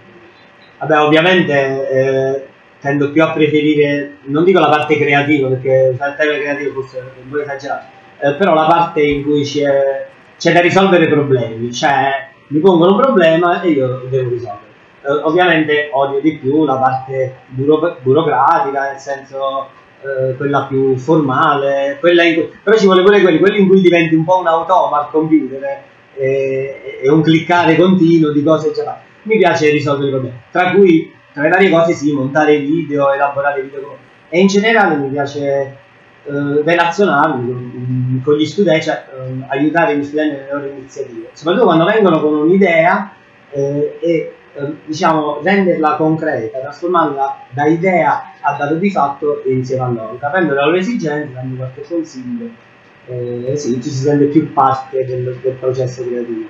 vabbè, 0.80 1.00
ovviamente 1.00 1.90
eh, 1.90 2.48
tendo 2.80 3.12
più 3.12 3.24
a 3.24 3.34
preferire, 3.34 4.18
non 4.24 4.44
dico 4.44 4.60
la 4.60 4.70
parte 4.70 4.98
creativa, 4.98 5.48
perché 5.50 5.92
il 5.92 5.98
tema 5.98 6.34
creativo 6.34 6.82
forse 6.82 6.98
è 6.98 7.02
un 7.24 7.30
po' 7.30 7.40
esagerato, 7.40 7.86
eh, 8.20 8.34
però 8.34 8.56
la 8.56 8.66
parte 8.66 9.04
in 9.04 9.24
cui 9.24 9.44
c'è, 9.44 10.08
c'è 10.40 10.52
da 10.52 10.60
risolvere 10.60 11.08
problemi, 11.08 11.72
cioè 11.72 12.30
mi 12.48 12.60
pongono 12.60 12.96
un 12.96 13.02
problema 13.02 13.62
e 13.62 13.70
io 13.70 13.88
lo 13.88 14.08
devo 14.10 14.30
risolvere. 14.32 14.66
Eh, 15.04 15.12
ovviamente 15.12 15.90
odio 15.92 16.20
di 16.20 16.38
più 16.38 16.66
la 16.66 16.78
parte 16.78 17.42
buro- 17.46 17.98
burocratica, 18.02 18.90
nel 18.90 19.00
senso 19.00 19.86
eh, 20.02 20.36
quella 20.36 20.66
più 20.66 20.96
formale, 20.98 21.98
quella 22.00 22.24
in 22.24 22.36
cui, 22.36 22.50
però 22.64 22.78
ci 22.78 22.86
vuole 22.86 23.04
pure 23.04 23.22
quelli, 23.22 23.40
quelli 23.40 23.60
in 23.60 23.68
cui 23.68 23.82
diventi 23.82 24.16
un 24.16 24.24
po' 24.24 24.40
un 24.40 24.48
automa 24.48 25.00
al 25.00 25.10
computer 25.10 25.84
eh, 26.16 27.00
e 27.02 27.10
un 27.10 27.22
cliccare 27.22 27.76
continuo 27.76 28.32
di 28.32 28.44
cose 28.44 28.72
già 28.72 28.84
fatte. 28.84 29.06
Mi 29.24 29.38
piace 29.38 29.70
risolvere 29.70 30.08
i 30.08 30.12
problemi, 30.12 30.40
tra 30.52 30.72
cui 30.72 31.14
tra 31.34 31.44
le 31.44 31.50
varie 31.50 31.70
cose 31.70 31.94
sì, 31.94 32.14
montare 32.14 32.58
video, 32.60 33.12
elaborare 33.12 33.62
video 33.62 33.98
e 34.30 34.40
in 34.40 34.48
generale 34.48 34.96
mi 34.96 35.10
piace 35.10 35.78
eh, 36.26 36.64
relazionarmi 36.64 38.22
con, 38.24 38.36
gli 38.36 38.46
studenti, 38.46 38.86
cioè 38.86 39.06
eh, 39.14 39.46
aiutare 39.48 39.98
gli 39.98 40.04
studenti 40.04 40.36
nelle 40.36 40.52
loro 40.52 40.66
iniziative, 40.66 41.30
soprattutto 41.34 41.66
quando 41.66 41.86
vengono 41.86 42.20
con 42.20 42.34
un'idea 42.36 43.14
eh, 43.52 43.98
e 44.02 44.34
eh, 44.54 44.76
diciamo 44.86 45.40
renderla 45.42 45.96
concreta, 45.96 46.60
trasformarla 46.60 47.44
da 47.52 47.66
idea 47.66 48.34
a 48.48 48.56
dato 48.58 48.76
di 48.76 48.90
fatto 48.90 49.44
insieme 49.46 49.84
a 49.84 49.90
loro, 49.90 50.18
capendo 50.18 50.54
le 50.54 50.62
loro 50.62 50.78
esigenze, 50.78 51.34
dando 51.34 51.56
qualche 51.56 51.82
consiglio, 51.82 52.50
eh, 53.08 53.58
sì, 53.58 53.82
ci 53.82 53.90
si 53.90 54.04
sente 54.04 54.26
più 54.26 54.54
parte 54.54 55.04
del, 55.06 55.38
del 55.42 55.54
processo 55.54 56.06
creativo. 56.06 56.48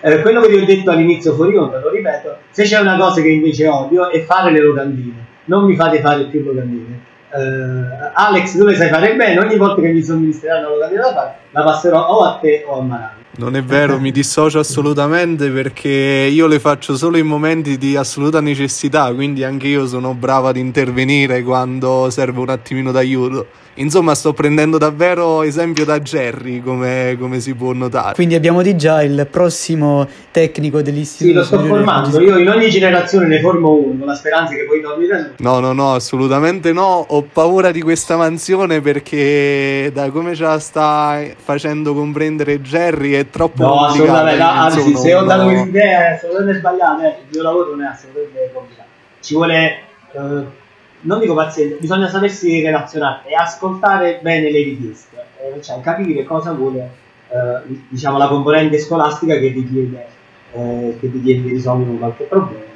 Eh, 0.00 0.20
quello 0.20 0.40
che 0.40 0.48
vi 0.48 0.56
ho 0.56 0.64
detto 0.64 0.90
all'inizio 0.90 1.34
fuori 1.34 1.56
onda, 1.56 1.78
lo 1.80 1.90
ripeto, 1.90 2.38
se 2.50 2.64
c'è 2.64 2.80
una 2.80 2.96
cosa 2.96 3.20
che 3.20 3.28
invece 3.28 3.68
odio 3.68 4.10
è 4.10 4.22
fare 4.22 4.50
le 4.50 4.60
locandine, 4.60 5.26
non 5.44 5.64
mi 5.64 5.76
fate 5.76 6.00
fare 6.00 6.24
più 6.24 6.42
locandine. 6.42 7.06
Uh, 7.30 8.10
Alex, 8.14 8.56
tu 8.56 8.64
le 8.64 8.74
sai 8.74 8.88
fare 8.88 9.14
bene, 9.14 9.38
ogni 9.38 9.56
volta 9.56 9.82
che 9.82 9.92
mi 9.92 10.02
somministreranno 10.02 10.68
la 10.70 10.74
locandina 10.74 11.02
da 11.02 11.12
fare, 11.12 11.34
la 11.50 11.62
passerò 11.62 12.06
o 12.06 12.24
a 12.24 12.38
te 12.40 12.64
o 12.66 12.78
a 12.78 12.82
Marano. 12.82 13.17
Non 13.36 13.54
è 13.54 13.62
vero, 13.62 14.00
mi 14.00 14.10
dissocio 14.10 14.58
assolutamente 14.58 15.50
perché 15.50 15.88
io 15.88 16.46
le 16.46 16.58
faccio 16.58 16.96
solo 16.96 17.18
in 17.18 17.26
momenti 17.26 17.78
di 17.78 17.94
assoluta 17.94 18.40
necessità, 18.40 19.12
quindi 19.14 19.44
anche 19.44 19.68
io 19.68 19.86
sono 19.86 20.14
bravo 20.14 20.48
ad 20.48 20.56
intervenire 20.56 21.42
quando 21.42 22.10
serve 22.10 22.40
un 22.40 22.48
attimino 22.48 22.90
d'aiuto. 22.90 23.46
Insomma, 23.78 24.14
sto 24.14 24.32
prendendo 24.32 24.76
davvero 24.76 25.42
esempio 25.42 25.84
da 25.84 26.00
Jerry, 26.00 26.60
come, 26.60 27.16
come, 27.18 27.38
si 27.38 27.54
può 27.54 27.72
notare. 27.72 28.14
Quindi 28.14 28.34
abbiamo 28.34 28.60
di 28.62 28.76
già 28.76 29.02
il 29.02 29.26
prossimo 29.30 30.06
tecnico 30.32 30.82
dell'istituto. 30.82 31.44
Sì, 31.44 31.52
lo 31.52 31.60
sto 31.60 31.68
formando. 31.68 32.20
Io 32.20 32.38
in 32.38 32.48
ogni 32.48 32.70
generazione 32.70 33.26
ne 33.26 33.40
formo 33.40 33.72
uno, 33.72 33.98
con 33.98 34.06
la 34.06 34.14
speranza 34.14 34.54
che 34.54 34.64
poi 34.64 34.80
torni 34.80 35.06
da 35.06 35.30
No, 35.38 35.60
no, 35.60 35.72
no, 35.72 35.94
assolutamente 35.94 36.72
no. 36.72 37.06
Ho 37.08 37.22
paura 37.22 37.70
di 37.70 37.80
questa 37.80 38.16
mansione 38.16 38.80
perché 38.80 39.90
da 39.92 40.10
come 40.10 40.34
ce 40.34 40.42
la 40.42 40.58
sta 40.58 41.20
facendo 41.36 41.94
comprendere 41.94 42.60
Jerry 42.60 43.12
è 43.12 43.30
troppo 43.30 43.62
no, 43.62 43.84
assolutamente. 43.84 44.42
No, 44.42 44.50
anzi, 44.50 44.96
se 44.96 45.14
ho 45.14 45.22
dato 45.22 45.44
quest'idea 45.44 46.10
è 46.10 46.14
assolutamente 46.14 46.58
sbagliata. 46.58 47.04
Eh. 47.04 47.08
Il 47.08 47.26
mio 47.32 47.42
lavoro 47.42 47.70
non 47.70 47.82
è 47.82 47.86
assolutamente 47.86 48.50
complicato. 48.52 48.88
Ci 49.20 49.34
vuole... 49.34 49.78
Uh, 50.12 50.66
non 51.02 51.20
dico 51.20 51.34
pazienza, 51.34 51.76
bisogna 51.78 52.08
sapersi 52.08 52.62
relazionare 52.62 53.28
e 53.28 53.34
ascoltare 53.34 54.18
bene 54.22 54.50
le 54.50 54.62
richieste, 54.62 55.24
eh, 55.40 55.62
cioè 55.62 55.80
capire 55.80 56.24
cosa 56.24 56.52
vuole 56.52 56.90
eh, 57.28 57.80
diciamo, 57.88 58.18
la 58.18 58.28
componente 58.28 58.78
scolastica 58.78 59.38
che 59.38 59.52
ti 59.52 59.68
chiede, 59.68 60.06
eh, 60.52 60.96
che 60.98 61.10
ti 61.10 61.22
chiede 61.22 61.42
di 61.42 61.50
risolvere 61.50 61.96
qualche 61.98 62.24
problema. 62.24 62.66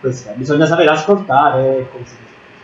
Questo, 0.00 0.32
bisogna 0.34 0.66
sapere 0.66 0.90
ascoltare 0.90 1.78
e 1.78 1.88
così. 1.90 2.14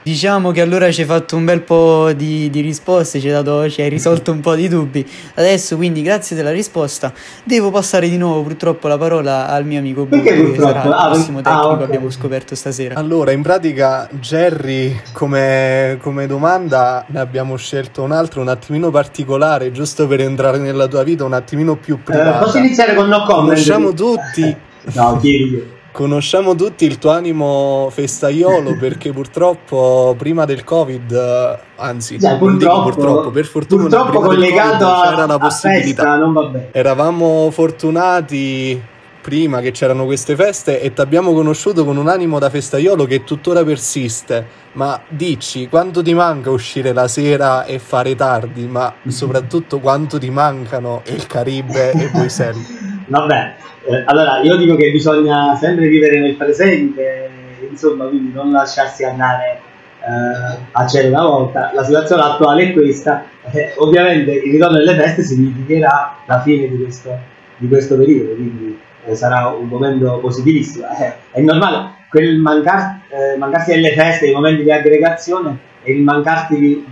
Diciamo 0.03 0.51
che 0.51 0.63
allora 0.63 0.91
ci 0.91 1.03
hai 1.03 1.07
fatto 1.07 1.37
un 1.37 1.45
bel 1.45 1.61
po' 1.61 2.13
di, 2.15 2.49
di 2.49 2.63
risposte, 2.63 3.21
ci 3.21 3.27
hai, 3.27 3.35
dato, 3.35 3.69
ci 3.69 3.83
hai, 3.83 3.91
risolto 3.91 4.33
un 4.33 4.41
po' 4.41 4.55
di 4.55 4.67
dubbi. 4.67 5.07
Adesso, 5.35 5.77
quindi, 5.77 6.01
grazie 6.01 6.35
della 6.35 6.53
risposta, 6.53 7.13
devo 7.45 7.71
passare 7.71 8.09
di 8.09 8.17
nuovo 8.17 8.43
purtroppo 8.43 8.89
la 8.89 8.97
parola 8.97 9.49
al 9.49 9.67
mio 9.67 9.79
amico 9.79 10.07
Buco, 10.07 10.23
che 10.23 10.55
sarà 10.59 10.85
il 10.85 10.93
ah, 10.93 11.11
prossimo 11.11 11.41
ah, 11.41 11.43
tecnico 11.43 11.67
ah, 11.67 11.73
okay. 11.73 11.85
abbiamo 11.85 12.11
scoperto 12.11 12.55
stasera. 12.55 12.95
Allora, 12.99 13.33
in 13.33 13.43
pratica, 13.43 14.09
Jerry, 14.13 14.99
come, 15.13 15.99
come 16.01 16.27
domanda, 16.27 17.05
ne 17.09 17.21
abbiamo 17.21 17.57
scelto 17.57 18.03
un 18.03 18.13
altro 18.13 18.41
un 18.41 18.49
attimino 18.49 18.91
particolare, 18.91 19.71
giusto 19.71 20.07
per 20.07 20.21
entrare 20.21 20.57
nella 20.57 20.87
tua 20.87 21.03
vita 21.03 21.25
un 21.25 21.35
attimino 21.35 21.77
più 21.77 21.97
eh, 21.97 22.03
privata. 22.03 22.41
Eh, 22.41 22.45
posso 22.45 22.57
iniziare 22.57 22.95
con 22.95 23.07
no 23.07 23.25
comment? 23.25 23.49
Conosciamo 23.49 23.93
tutti. 23.93 24.57
no, 24.95 25.19
chiedi. 25.21 25.79
Conosciamo 25.93 26.55
tutti 26.55 26.85
il 26.85 26.99
tuo 26.99 27.11
animo 27.11 27.89
festaiolo 27.91 28.77
perché 28.77 29.13
purtroppo 29.13 30.15
prima 30.17 30.45
del 30.45 30.63
Covid, 30.63 31.59
anzi, 31.77 32.21
cioè, 32.21 32.39
purtroppo, 32.39 32.91
purtroppo, 32.91 33.31
per 33.31 33.45
fortuna 33.45 33.83
purtroppo 33.83 34.21
collegato 34.21 34.85
COVID, 34.85 35.09
c'era 35.09 35.27
la 35.27 35.39
possibilità. 35.39 36.03
Festa, 36.03 36.17
non 36.17 36.33
va 36.33 36.43
bene. 36.45 36.69
Eravamo 36.71 37.51
fortunati 37.51 38.81
prima 39.21 39.61
che 39.61 39.71
c'erano 39.71 40.07
queste 40.07 40.35
feste 40.35 40.81
e 40.81 40.93
ti 40.93 41.01
abbiamo 41.01 41.33
conosciuto 41.33 41.85
con 41.85 41.97
un 41.97 42.09
animo 42.09 42.39
da 42.39 42.51
festaiolo 42.51 43.05
che 43.05 43.25
tuttora 43.25 43.65
persiste. 43.65 44.59
Ma 44.73 45.01
dici 45.09 45.69
quanto 45.69 46.03
ti 46.03 46.15
manca 46.15 46.51
uscire 46.51 46.93
la 46.93 47.09
sera 47.09 47.65
e 47.65 47.79
fare 47.79 48.15
tardi, 48.15 48.67
ma 48.67 48.93
soprattutto 49.09 49.81
quanto 49.81 50.19
ti 50.19 50.31
mancano 50.31 51.03
il 51.07 51.27
Caribe 51.27 51.91
e 51.91 52.09
Bruxelles? 52.15 52.67
Vabbè, 53.07 53.55
eh, 53.85 54.03
allora, 54.05 54.41
io 54.43 54.57
dico 54.57 54.77
che 54.77 54.91
bisogna 54.91 55.57
sempre 55.57 55.89
vivere 55.89 56.21
nel 56.21 56.35
presente, 56.35 57.31
insomma, 57.69 58.07
quindi 58.07 58.33
non 58.33 58.51
lasciarsi 58.51 59.05
andare 59.05 59.61
eh, 60.01 60.59
a 60.73 60.87
cielo 60.87 61.09
una 61.09 61.23
volta. 61.23 61.71
La 61.75 61.85
situazione 61.85 62.23
attuale 62.23 62.69
è 62.69 62.73
questa. 62.73 63.25
Eh, 63.51 63.73
ovviamente 63.77 64.33
il 64.33 64.53
ritorno 64.53 64.77
delle 64.79 64.95
feste 64.95 65.23
significherà 65.23 66.19
la 66.27 66.41
fine 66.43 66.69
di 66.69 66.83
questo, 66.83 67.19
di 67.57 67.69
questo 67.69 67.97
periodo, 67.97 68.35
quindi 68.35 68.79
eh, 69.07 69.15
sarà 69.15 69.49
un 69.49 69.67
momento 69.67 70.19
positivissimo. 70.19 70.87
Eh, 70.99 71.15
è 71.31 71.41
normale, 71.41 71.93
quel 72.11 72.39
mancar, 72.39 73.01
eh, 73.09 73.37
mancarsi 73.39 73.73
delle 73.73 73.93
feste, 73.93 74.27
dei 74.27 74.35
momenti 74.35 74.63
di 74.63 74.73
aggregazione 74.73 75.59
e 75.83 75.93
il 75.93 76.03
mancarsi 76.03 76.59
di, 76.59 76.85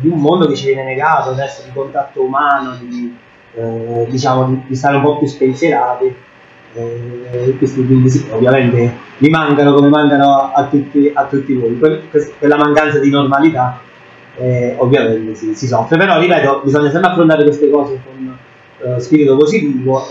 di, 0.00 0.08
un 0.08 0.20
mondo 0.20 0.46
che 0.46 0.54
ci 0.54 0.66
viene 0.66 0.84
negato, 0.84 1.30
adesso 1.30 1.62
di 1.64 1.70
contatto 1.72 2.22
umano, 2.22 2.76
di 2.80 3.16
eh, 3.58 4.06
diciamo 4.08 4.44
di, 4.44 4.62
di, 4.68 4.76
stare 4.76 4.96
un 4.96 5.02
po' 5.02 5.18
più 5.18 5.26
spensierati. 5.26 6.14
Eh, 6.74 7.56
questi 7.58 7.84
quindi 7.84 8.08
sì, 8.08 8.26
ovviamente 8.30 8.92
mi 9.18 9.28
mancano 9.30 9.72
come 9.74 9.88
mancano 9.88 10.52
a 10.54 10.64
tutti, 10.66 11.10
a 11.12 11.24
tutti 11.24 11.54
voi. 11.54 11.76
Que- 11.78 12.02
quella 12.38 12.56
mancanza 12.56 12.98
di 13.00 13.10
normalità 13.10 13.80
eh, 14.36 14.76
ovviamente 14.78 15.34
si, 15.34 15.54
si, 15.54 15.66
soffre, 15.66 15.96
però 15.96 16.20
ripeto, 16.20 16.60
bisogna 16.62 16.90
sempre 16.90 17.10
affrontare 17.10 17.42
queste 17.42 17.68
cose 17.70 18.00
con 18.04 18.38
eh, 18.80 19.00
spirito 19.00 19.36
positivo, 19.36 20.02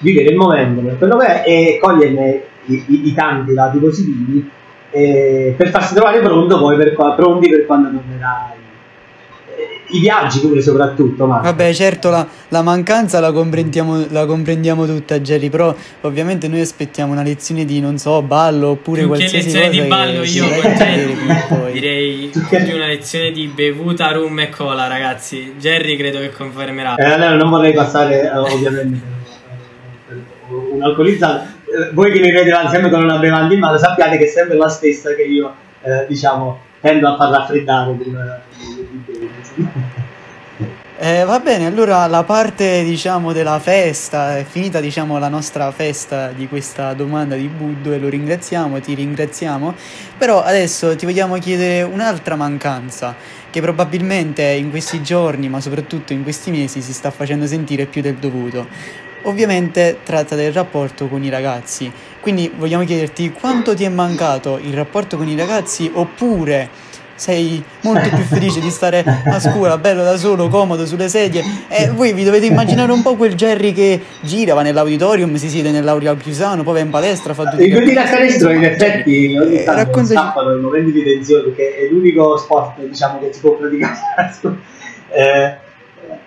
vivere 0.00 0.30
il 0.30 0.36
momento 0.36 0.80
per 0.80 0.98
quello 0.98 1.16
che 1.18 1.26
è 1.26 1.48
e 1.48 1.78
coglierne 1.80 2.42
i, 2.64 2.84
i, 2.88 3.08
i 3.08 3.14
tanti 3.14 3.52
lati 3.52 3.78
positivi 3.78 4.50
per 4.90 5.68
farsi 5.68 5.94
trovare 5.94 6.20
pronto 6.20 6.58
poi 6.58 6.76
per, 6.76 6.94
pronti 6.94 7.48
per 7.48 7.66
quando 7.66 7.90
tornerà 7.90 8.54
i 9.88 10.00
viaggi 10.00 10.40
pure 10.40 10.60
soprattutto. 10.60 11.26
Ma... 11.26 11.38
Vabbè, 11.38 11.72
certo 11.72 12.10
la, 12.10 12.26
la 12.48 12.62
mancanza 12.62 13.20
la 13.20 13.32
comprendiamo, 13.32 14.06
la 14.10 14.26
comprendiamo, 14.26 14.86
tutta, 14.86 15.18
Jerry, 15.20 15.48
però 15.48 15.74
ovviamente 16.02 16.48
noi 16.48 16.60
aspettiamo 16.60 17.12
una 17.12 17.22
lezione 17.22 17.64
di, 17.64 17.80
non 17.80 17.98
so, 17.98 18.22
ballo 18.22 18.68
oppure 18.68 19.00
più 19.00 19.08
qualsiasi 19.08 19.46
cosa. 19.46 19.58
lezione 19.58 19.82
di 19.82 19.88
ballo 19.88 20.22
io 20.22 20.60
con 20.60 20.72
Jerry 20.74 21.16
direi 21.72 22.30
più 22.32 22.74
una 22.74 22.86
lezione 22.86 23.30
di 23.30 23.46
bevuta, 23.46 24.12
rum 24.12 24.38
e 24.40 24.48
cola, 24.50 24.86
ragazzi. 24.86 25.54
Jerry 25.58 25.96
credo 25.96 26.18
che 26.18 26.30
confermerà. 26.30 26.96
Eh, 26.96 27.04
allora 27.04 27.34
non 27.34 27.50
vorrei 27.50 27.72
passare 27.72 28.22
eh, 28.22 28.36
ovviamente 28.36 29.16
un 30.48 30.82
alcolizzato. 30.82 31.56
Eh, 31.64 31.92
voi 31.92 32.10
che 32.12 32.20
mi 32.20 32.30
vedete 32.30 32.68
sempre 32.70 32.90
con 32.90 33.02
una 33.02 33.18
bevanda 33.18 33.52
in 33.52 33.60
mano 33.60 33.76
sappiate 33.76 34.16
che 34.16 34.24
è 34.24 34.28
sempre 34.28 34.56
la 34.56 34.68
stessa 34.68 35.14
che 35.14 35.22
io, 35.22 35.54
eh, 35.82 36.06
diciamo, 36.08 36.60
tendo 36.80 37.08
a 37.08 37.16
far 37.16 37.30
raffreddare 37.30 37.92
prima 37.92 38.40
eh, 41.00 41.24
va 41.24 41.38
bene, 41.40 41.66
allora 41.66 42.06
la 42.06 42.24
parte 42.24 42.82
diciamo 42.82 43.32
della 43.32 43.58
festa 43.58 44.38
è 44.38 44.44
finita 44.44 44.80
diciamo 44.80 45.18
la 45.18 45.28
nostra 45.28 45.70
festa 45.70 46.28
di 46.28 46.48
questa 46.48 46.92
domanda 46.94 47.36
di 47.36 47.48
Buddo 47.48 47.92
e 47.92 47.98
lo 47.98 48.08
ringraziamo, 48.08 48.80
ti 48.80 48.94
ringraziamo, 48.94 49.74
però 50.16 50.42
adesso 50.42 50.96
ti 50.96 51.06
vogliamo 51.06 51.38
chiedere 51.38 51.82
un'altra 51.82 52.34
mancanza 52.34 53.14
che 53.50 53.60
probabilmente 53.60 54.42
in 54.42 54.70
questi 54.70 55.02
giorni 55.02 55.48
ma 55.48 55.60
soprattutto 55.60 56.12
in 56.12 56.22
questi 56.22 56.50
mesi 56.50 56.82
si 56.82 56.92
sta 56.92 57.10
facendo 57.10 57.46
sentire 57.46 57.86
più 57.86 58.02
del 58.02 58.16
dovuto 58.16 58.96
ovviamente 59.22 59.98
tratta 60.04 60.34
del 60.34 60.52
rapporto 60.52 61.08
con 61.08 61.22
i 61.22 61.28
ragazzi. 61.28 61.90
Quindi 62.20 62.52
vogliamo 62.56 62.84
chiederti 62.84 63.32
quanto 63.32 63.74
ti 63.74 63.84
è 63.84 63.88
mancato 63.88 64.58
il 64.58 64.72
rapporto 64.72 65.16
con 65.16 65.28
i 65.28 65.36
ragazzi 65.36 65.90
oppure 65.92 66.68
sei 67.18 67.62
molto 67.82 68.08
più 68.08 68.22
felice 68.24 68.60
di 68.60 68.70
stare 68.70 69.04
a 69.24 69.40
scuola, 69.40 69.76
bello 69.76 70.04
da 70.04 70.16
solo, 70.16 70.48
comodo 70.48 70.86
sulle 70.86 71.08
sedie. 71.08 71.42
E 71.68 71.90
voi 71.90 72.12
vi 72.12 72.22
dovete 72.22 72.46
immaginare 72.46 72.92
un 72.92 73.02
po' 73.02 73.16
quel 73.16 73.34
Jerry 73.34 73.72
che 73.72 74.00
gira, 74.20 74.54
va 74.54 74.62
nell'auditorium, 74.62 75.34
si 75.34 75.48
siede 75.48 75.72
nell'aurea 75.72 76.14
chiusano, 76.14 76.62
poi 76.62 76.74
va 76.74 76.80
in 76.80 76.90
palestra, 76.90 77.34
fa 77.34 77.50
tutti 77.50 77.64
i 77.64 77.70
giochi 77.70 77.92
da 77.92 78.04
canestro 78.04 78.50
in 78.50 78.64
effetti 78.64 79.36
ogni 79.36 79.56
eh, 79.56 79.64
tanto 79.64 79.82
raccontaci... 79.82 80.14
scappano 80.14 80.54
in 80.54 80.60
momenti 80.60 80.92
di 80.92 81.02
tensione 81.02 81.42
perché 81.42 81.76
è 81.76 81.88
l'unico 81.90 82.36
sport 82.36 82.80
diciamo 82.80 83.18
che 83.18 83.32
si 83.32 83.40
può 83.40 83.56
praticare. 83.56 83.96
Eh, 85.10 85.56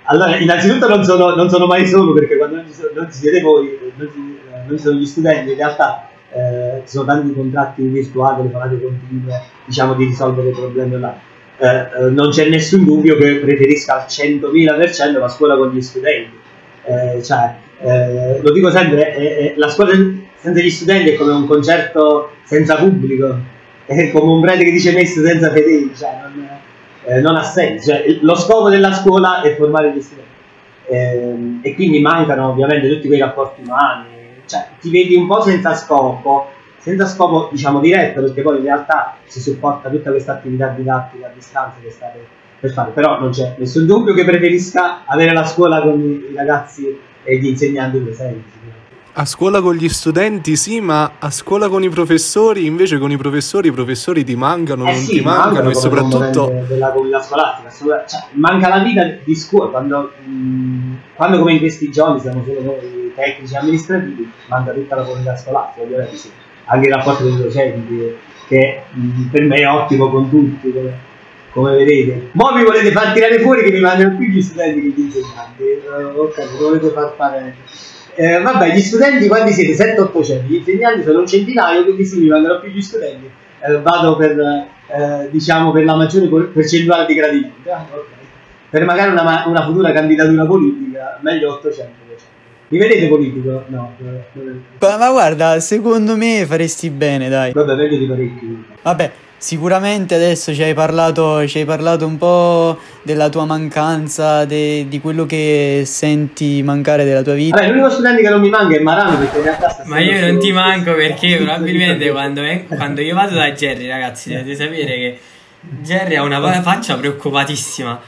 allora 0.06 0.38
innanzitutto 0.38 0.88
non 0.88 1.04
sono, 1.04 1.36
non 1.36 1.52
sono, 1.52 1.68
mai 1.68 1.86
solo 1.86 2.14
perché 2.14 2.36
quando 2.36 2.56
non 2.56 2.66
ci, 2.66 2.74
non 2.96 3.12
ci 3.12 3.20
siete 3.20 3.42
voi 3.42 3.78
non 3.96 4.10
ci, 4.12 4.40
non 4.68 4.76
ci 4.76 4.84
sono 4.84 4.98
gli 4.98 5.06
studenti 5.06 5.52
in 5.52 5.56
realtà 5.56 6.10
eh, 6.34 6.82
ci 6.86 6.92
sono 6.92 7.06
tanti 7.06 7.34
contratti 7.34 7.84
virtuali, 7.84 8.38
telefonate 8.38 8.82
continue, 8.82 9.42
diciamo 9.66 9.94
di 9.94 10.06
risolvere 10.06 10.50
i 10.50 10.54
problemi 10.54 11.00
là. 11.00 11.16
Eh, 11.58 11.68
eh, 11.68 12.10
non 12.10 12.30
c'è 12.30 12.50
nessun 12.50 12.84
dubbio 12.84 13.18
che 13.18 13.36
preferisca 13.36 14.02
al 14.02 14.06
100.000% 14.08 15.20
la 15.20 15.28
scuola 15.28 15.58
con 15.58 15.72
gli 15.72 15.82
studenti. 15.82 16.40
Eh, 16.84 17.22
cioè, 17.22 17.56
eh, 17.82 18.40
lo 18.42 18.52
dico 18.52 18.72
sempre, 18.72 19.54
la 19.56 19.70
scuola 19.70 19.92
senza 20.36 20.60
gli 20.60 20.70
studenti 20.70 21.12
è 21.12 21.16
come 21.16 21.34
un 21.34 21.46
concerto 21.46 22.32
senza 22.46 22.76
pubblico, 22.78 23.38
è 23.86 24.10
come 24.12 24.32
un 24.32 24.42
prete 24.42 24.64
che 24.64 24.72
dice 24.72 24.92
messo 24.92 25.22
senza 25.24 25.52
fedeli, 25.52 25.92
cioè 25.96 26.18
non, 26.22 26.48
eh, 27.06 27.20
non, 27.20 27.36
ha 27.36 27.44
senso. 27.44 27.92
Cioè, 27.92 28.18
lo 28.22 28.36
scopo 28.36 28.70
della 28.70 28.94
scuola 28.94 29.42
è 29.42 29.56
formare 29.56 29.94
gli 29.94 30.02
studenti. 30.02 30.30
Ehm, 30.88 31.60
e 31.62 31.76
quindi 31.76 32.02
mancano 32.02 32.50
ovviamente 32.50 32.90
tutti 32.90 33.08
quei 33.08 33.20
rapporti 33.20 33.62
umani, 33.64 34.11
cioè 34.52 34.68
ti 34.82 34.90
vedi 34.90 35.16
un 35.16 35.28
po' 35.28 35.42
senza 35.42 35.74
scopo, 35.76 36.50
senza 36.78 37.06
scopo 37.06 37.48
diciamo 37.52 37.80
diretto, 37.80 38.22
perché 38.22 38.42
poi 38.42 38.58
in 38.58 38.64
realtà 38.64 39.16
si 39.26 39.40
supporta 39.40 39.90
tutta 39.90 40.12
questa 40.12 40.34
attività 40.34 40.68
didattica 40.68 41.28
a 41.28 41.32
distanza 41.34 41.78
che 41.82 41.90
state 41.90 42.40
per 42.60 42.72
fare, 42.74 42.92
però 42.92 43.20
non 43.20 43.32
c'è 43.32 43.56
nessun 43.58 43.86
dubbio 43.86 44.14
che 44.14 44.26
preferisca 44.26 45.06
avere 45.06 45.34
la 45.34 45.46
scuola 45.46 45.82
con 45.82 46.00
i 46.00 46.36
ragazzi 46.36 46.96
e 47.24 47.38
gli 47.38 47.48
insegnanti 47.48 47.98
presenti. 48.00 48.60
A 49.14 49.26
scuola 49.26 49.62
con 49.62 49.76
gli 49.76 49.90
studenti 49.90 50.56
sì, 50.56 50.80
ma 50.80 51.14
a 51.20 51.32
scuola 51.32 51.68
con 51.68 51.84
i 51.84 51.90
professori, 51.90 52.66
invece 52.66 52.98
con 52.98 53.12
i 53.12 53.18
professori 53.18 53.68
i 53.68 53.72
professori 53.72 54.24
ti 54.24 54.36
mancano, 54.36 54.88
eh 54.88 54.92
non 54.92 55.02
sì, 55.02 55.18
ti 55.18 55.22
mancano 55.22 55.70
e 55.70 55.76
soprattutto... 55.76 56.64
Della 56.68 56.92
comunità 56.92 57.22
scolastica, 57.22 58.06
cioè, 58.06 58.24
manca 58.34 58.70
la 58.70 58.84
vita 58.84 59.04
di 59.24 59.36
scuola, 59.36 59.70
quando, 59.70 60.14
mh, 60.24 60.81
quando 61.16 61.40
come 61.40 61.54
in 61.54 61.60
questi 61.60 61.90
giorni 61.92 62.20
siamo 62.20 62.44
solo 62.44 62.62
noi 62.62 63.12
tecnici 63.16 63.56
amministrativi, 63.56 64.32
manca 64.48 64.72
tutta 64.72 64.96
la 64.96 65.04
comunità 65.04 65.36
scolastica, 65.36 65.86
ovviamente 65.86 66.16
sì. 66.16 66.32
Anche 66.66 66.88
il 66.88 66.94
rapporto 66.94 67.24
con 67.24 67.34
i 67.34 67.42
docenti, 67.42 68.16
che 68.48 68.82
mh, 68.90 69.30
per 69.30 69.44
me 69.44 69.56
è 69.58 69.68
ottimo 69.68 70.10
con 70.10 70.30
tutti, 70.30 70.72
come, 70.72 70.98
come 71.52 71.76
vedete. 71.76 72.30
Mo 72.34 72.52
mi 72.54 72.64
volete 72.64 72.92
far 72.92 73.14
tirare 73.14 73.40
fuori 73.40 73.64
che 73.64 73.72
mi 73.72 73.80
mandano 73.80 74.18
più 74.18 74.28
gli 74.28 74.42
studenti 74.42 74.82
che 74.82 74.88
gli 74.88 75.00
insegnanti, 75.06 75.64
uh, 75.64 76.20
ok, 76.20 76.38
mi 76.38 76.58
volete 76.60 76.90
far 76.90 77.14
fare 77.16 77.56
eh, 78.16 78.42
vabbè, 78.42 78.76
gli 78.76 78.82
studenti 78.82 79.28
quanti 79.28 79.54
siete? 79.54 79.96
7-800, 79.96 80.46
gli 80.46 80.56
insegnanti 80.56 81.04
sono 81.04 81.20
un 81.20 81.28
centinaio, 81.28 81.84
quindi 81.84 82.06
sì, 82.06 82.20
mi 82.20 82.28
mandano 82.28 82.60
più 82.60 82.70
gli 82.70 82.82
studenti. 82.82 83.30
Eh, 83.64 83.80
vado 83.80 84.16
per, 84.16 84.38
eh, 84.40 85.30
diciamo, 85.30 85.72
per 85.72 85.86
la 85.86 85.96
maggiore 85.96 86.28
percentuale 86.48 87.06
di 87.06 87.14
gradimento. 87.14 87.72
Ah, 87.72 87.86
okay. 87.90 88.21
Per 88.72 88.86
magari 88.86 89.12
una, 89.12 89.44
una, 89.46 89.64
futura 89.66 89.92
candidatura 89.92 90.46
politica, 90.46 91.20
meglio 91.22 91.54
800. 91.56 91.92
Mi 92.70 92.78
vedete 92.78 93.08
politico? 93.10 93.66
No. 93.68 93.94
Ma, 94.80 94.98
ma 94.98 95.12
guarda, 95.12 95.60
secondo 95.60 96.16
me 96.16 96.46
faresti 96.48 96.90
bene, 96.90 97.28
dai. 97.28 97.52
Vabbè, 97.52 97.76
meglio 97.76 97.98
di 97.98 98.06
parecchi. 98.06 98.66
Vabbè, 98.82 99.12
Sicuramente 99.42 100.14
adesso 100.14 100.54
ci 100.54 100.62
hai 100.62 100.76
parlato, 100.76 101.48
ci 101.48 101.58
hai 101.58 101.66
parlato 101.66 102.06
un 102.06 102.16
po' 102.20 102.78
della 103.02 103.28
tua 103.30 103.44
mancanza, 103.44 104.46
de, 104.46 104.86
di 104.88 105.02
quello 105.02 105.26
che 105.26 105.82
senti 105.84 106.62
mancare 106.62 107.06
della 107.06 107.24
tua 107.24 107.34
vita. 107.34 107.56
Vabbè, 107.56 107.70
l'unico 107.72 107.90
studente 107.90 108.22
che 108.22 108.30
non 108.30 108.40
mi 108.40 108.50
manca 108.50 108.78
è 108.78 108.80
Marano 108.82 109.18
perché 109.18 109.38
in 109.38 109.44
realtà 109.44 109.70
sta 109.70 109.84
Ma 109.88 110.00
io 110.00 110.22
non 110.22 110.38
ti 110.38 110.52
manco 110.52 110.94
perché 110.94 111.38
probabilmente 111.38 112.12
quando, 112.12 112.44
è, 112.44 112.66
quando, 112.68 113.02
io 113.02 113.16
vado 113.16 113.34
da 113.34 113.52
Jerry, 113.52 113.88
ragazzi, 113.88 114.30
dovete 114.30 114.56
sapere 114.56 114.86
che 114.86 115.20
Jerry 115.82 116.18
ha 116.18 116.22
una 116.22 116.62
faccia 116.62 116.96
preoccupatissima. 116.98 118.00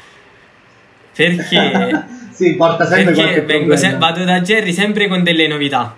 Perché? 1.15 2.05
sì, 2.31 2.55
porta 2.55 2.85
sempre 2.87 3.13
perché 3.13 3.41
vengo 3.41 3.75
se- 3.75 3.97
vado 3.97 4.23
da 4.23 4.41
Jerry 4.41 4.73
sempre 4.73 5.07
con 5.07 5.23
delle 5.23 5.47
novità. 5.47 5.95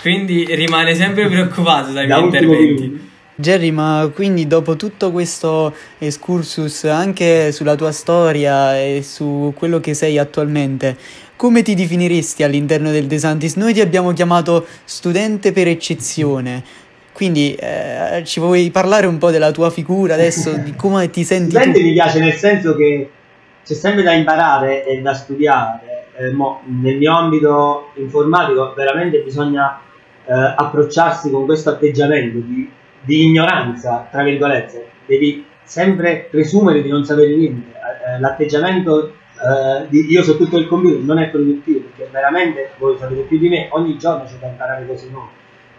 Quindi 0.00 0.46
rimane 0.54 0.94
sempre 0.94 1.26
preoccupato 1.28 1.92
dai 1.92 2.06
da 2.06 2.16
miei 2.16 2.26
interventi. 2.26 2.82
Video. 2.82 3.14
Jerry, 3.38 3.70
ma 3.70 4.10
quindi 4.14 4.46
dopo 4.46 4.76
tutto 4.76 5.12
questo 5.12 5.74
excursus 5.98 6.84
anche 6.84 7.52
sulla 7.52 7.74
tua 7.74 7.92
storia 7.92 8.80
e 8.80 9.02
su 9.02 9.52
quello 9.54 9.78
che 9.78 9.92
sei 9.92 10.16
attualmente, 10.16 10.96
come 11.36 11.60
ti 11.60 11.74
definiresti 11.74 12.42
all'interno 12.42 12.90
del 12.90 13.06
De 13.06 13.18
Santis? 13.18 13.56
Noi 13.56 13.74
ti 13.74 13.82
abbiamo 13.82 14.14
chiamato 14.14 14.66
studente 14.84 15.52
per 15.52 15.68
eccezione, 15.68 16.64
quindi 17.12 17.54
eh, 17.54 18.22
ci 18.24 18.40
vuoi 18.40 18.70
parlare 18.70 19.06
un 19.06 19.18
po' 19.18 19.30
della 19.30 19.50
tua 19.50 19.68
figura 19.68 20.14
adesso, 20.14 20.52
di 20.52 20.74
come 20.74 21.10
ti 21.10 21.22
senti? 21.22 21.50
Studente 21.50 21.78
tu? 21.78 21.84
mi 21.84 21.92
piace 21.92 22.18
nel 22.20 22.32
senso 22.32 22.74
che 22.74 23.10
c'è 23.66 23.74
sempre 23.74 24.04
da 24.04 24.12
imparare 24.12 24.86
e 24.86 25.00
da 25.00 25.12
studiare. 25.12 26.06
Eh, 26.16 26.32
mo, 26.32 26.62
nel 26.64 26.96
mio 26.96 27.14
ambito 27.14 27.90
informatico 27.96 28.72
veramente 28.74 29.18
bisogna 29.18 29.80
eh, 30.24 30.32
approcciarsi 30.32 31.30
con 31.30 31.44
questo 31.44 31.70
atteggiamento 31.70 32.38
di 32.38 32.70
di 33.06 33.24
ignoranza, 33.24 34.08
tra 34.10 34.24
virgolette, 34.24 34.88
devi 35.06 35.46
sempre 35.62 36.26
presumere 36.28 36.82
di 36.82 36.88
non 36.88 37.04
sapere 37.04 37.34
niente. 37.34 37.70
Eh, 37.70 38.14
eh, 38.14 38.20
l'atteggiamento 38.20 39.08
eh, 39.10 39.86
di 39.88 40.10
io 40.10 40.22
so 40.22 40.36
tutto 40.36 40.58
il 40.58 40.66
computer 40.66 41.00
non 41.00 41.18
è 41.18 41.28
produttivo, 41.28 41.88
perché 41.88 42.10
veramente 42.10 42.72
voi 42.78 42.98
sapete 42.98 43.22
più 43.22 43.38
di 43.38 43.48
me, 43.48 43.68
ogni 43.70 43.96
giorno 43.96 44.24
c'è 44.24 44.34
da 44.40 44.48
imparare 44.48 44.86
cose 44.86 45.08
nuove. 45.08 45.30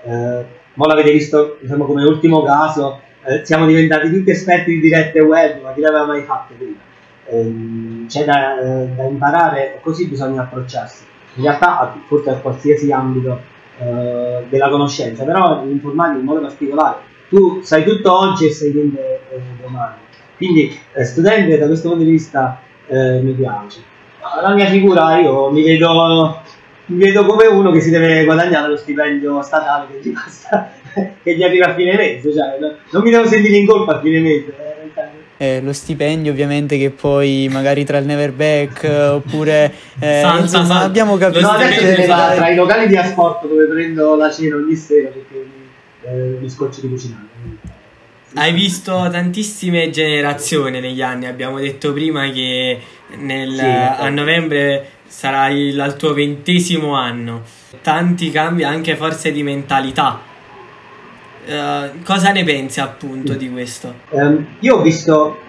Eh, 0.04 0.46
ma 0.74 0.88
l'avete 0.88 1.12
visto 1.12 1.58
diciamo, 1.60 1.86
come 1.86 2.06
ultimo 2.06 2.44
caso, 2.44 3.02
siamo 3.44 3.66
diventati 3.66 4.10
tutti 4.10 4.30
esperti 4.30 4.72
di 4.72 4.80
dirette 4.80 5.20
web, 5.20 5.62
ma 5.62 5.74
chi 5.74 5.82
l'aveva 5.82 6.06
mai 6.06 6.22
fatto 6.22 6.54
prima? 6.56 6.87
Eh, 7.30 8.06
c'è 8.08 8.26
da, 8.26 8.60
eh, 8.60 8.88
da 8.96 9.04
imparare 9.04 9.80
così 9.82 10.08
bisogna 10.08 10.42
approcciarsi. 10.42 11.04
In 11.36 11.44
realtà, 11.44 11.96
forse 12.08 12.30
a 12.30 12.36
qualsiasi 12.36 12.92
ambito 12.92 13.56
della 13.78 14.70
conoscenza, 14.70 15.24
però 15.24 15.64
l'informatica 15.64 16.18
in 16.18 16.26
modo 16.26 16.40
particolare 16.40 16.98
tu 17.30 17.60
sai 17.62 17.84
tutto 17.84 18.18
oggi 18.18 18.48
e 18.48 18.52
sai 18.52 18.72
niente 18.72 19.20
eh, 19.30 19.40
domani. 19.62 19.96
Quindi 20.36 20.78
eh, 20.94 21.04
studente 21.04 21.58
da 21.58 21.66
questo 21.66 21.90
punto 21.90 22.04
di 22.04 22.12
vista 22.12 22.62
eh, 22.88 23.20
mi 23.22 23.34
piace. 23.34 23.82
La 24.42 24.54
mia 24.54 24.66
figura 24.66 25.18
io 25.18 25.50
mi 25.52 25.64
vedo, 25.64 26.42
mi 26.86 27.04
vedo, 27.04 27.26
come 27.26 27.48
uno 27.48 27.72
che 27.72 27.80
si 27.80 27.90
deve 27.90 28.24
guadagnare 28.26 28.70
lo 28.70 28.78
stipendio 28.78 29.42
statale 29.42 29.88
che 29.90 30.10
gli, 30.10 30.14
basta, 30.14 30.72
che 31.24 31.36
gli 31.36 31.44
arriva 31.44 31.68
a 31.68 31.74
fine 31.76 31.96
mese, 31.96 32.34
cioè, 32.34 32.58
non 32.92 33.04
mi 33.04 33.10
devo 33.10 33.26
sentire 33.26 33.58
in 33.58 33.66
colpa 33.66 33.96
a 33.96 34.02
fine 34.02 34.20
mese. 34.20 34.54
Eh, 35.40 35.62
lo 35.62 35.72
stipendio 35.72 36.32
ovviamente 36.32 36.80
che 36.80 36.90
poi 36.90 37.48
magari 37.52 37.86
tra 37.86 38.00
il 38.00 38.08
neverback 38.08 38.84
eh, 38.84 39.08
oppure 39.10 39.72
eh, 40.00 40.22
Santa, 40.24 40.42
insomma 40.42 40.66
Santa. 40.66 40.84
abbiamo 40.86 41.16
capito 41.18 41.42
no, 41.42 41.50
adesso 41.50 42.06
tra 42.06 42.50
i 42.50 42.56
locali 42.56 42.88
di 42.88 42.96
asporto 42.96 43.46
dove 43.46 43.66
prendo 43.66 44.16
la 44.16 44.32
cena 44.32 44.56
ogni 44.56 44.76
sera 44.76 45.10
perché 45.10 45.46
eh, 46.06 46.38
mi 46.42 46.50
scoccio 46.50 46.82
di 46.82 46.90
cucinare. 46.90 47.26
Hai 48.34 48.52
visto 48.52 49.08
tantissime 49.12 49.90
generazioni 49.92 50.80
negli 50.80 51.02
anni, 51.02 51.28
abbiamo 51.28 51.60
detto 51.60 51.94
prima 51.94 52.30
che 52.32 52.80
nel, 53.18 53.56
sì, 53.56 53.64
a 53.64 54.10
novembre 54.10 54.90
sarà 55.08 55.50
il, 55.50 55.76
il 55.76 55.96
tuo 55.98 56.14
ventesimo 56.14 56.94
anno, 56.96 57.44
tanti 57.82 58.32
cambi 58.32 58.64
anche 58.64 58.96
forse 58.96 59.32
di 59.32 59.44
mentalità. 59.44 60.20
Uh, 61.48 62.04
cosa 62.04 62.32
ne 62.32 62.44
pensi 62.44 62.82
appunto 62.82 63.34
di 63.34 63.50
questo? 63.50 63.94
Um, 64.10 64.46
io 64.60 64.76
ho 64.76 64.82
visto 64.82 65.40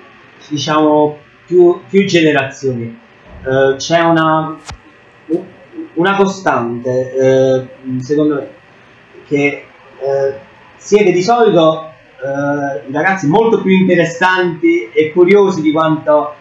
diciamo 0.48 1.18
più, 1.44 1.80
più 1.88 2.06
generazioni, 2.06 2.96
uh, 3.44 3.74
c'è 3.76 4.00
una, 4.00 4.56
una 5.94 6.16
costante 6.16 7.68
uh, 7.84 8.00
secondo 8.00 8.34
me 8.34 8.48
che 9.26 9.64
siete 10.76 11.10
di 11.10 11.22
solito 11.22 11.88
eh, 12.20 12.90
ragazzi 12.90 13.28
molto 13.28 13.62
più 13.62 13.70
interessanti 13.70 14.90
e 14.92 15.12
curiosi 15.12 15.62
di 15.62 15.70
quanto 15.70 16.34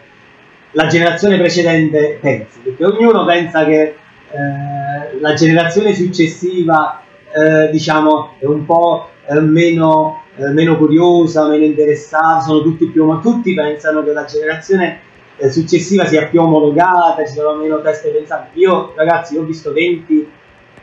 la 0.72 0.88
generazione 0.88 1.38
precedente 1.38 2.18
pensi, 2.20 2.60
perché 2.60 2.84
ognuno 2.84 3.26
pensa 3.26 3.64
che 3.64 3.82
eh, 3.84 5.20
la 5.20 5.34
generazione 5.34 5.94
successiva 5.94 7.04
eh, 7.38 7.70
diciamo 7.70 8.34
è 8.40 8.46
un 8.46 8.66
po' 8.66 9.10
eh, 9.28 9.40
meno, 9.40 10.24
eh, 10.36 10.50
meno 10.50 10.76
curiosa, 10.78 11.48
meno 11.48 11.66
interessata, 11.66 12.42
sono 12.42 12.62
tutti 12.62 12.88
più, 12.88 13.06
ma 13.06 13.20
tutti 13.20 13.54
pensano 13.54 14.04
che 14.04 14.12
la 14.12 14.26
generazione 14.26 15.02
eh, 15.38 15.50
successiva 15.52 16.06
sia 16.06 16.26
più 16.26 16.42
omologata, 16.42 17.24
ci 17.26 17.34
sono 17.34 17.56
meno 17.56 17.82
teste 17.82 18.10
pensanti. 18.10 18.60
Io, 18.60 18.94
ragazzi, 18.96 19.36
io 19.36 19.42
ho 19.42 19.46
visto 19.46 19.72
20, 19.72 20.32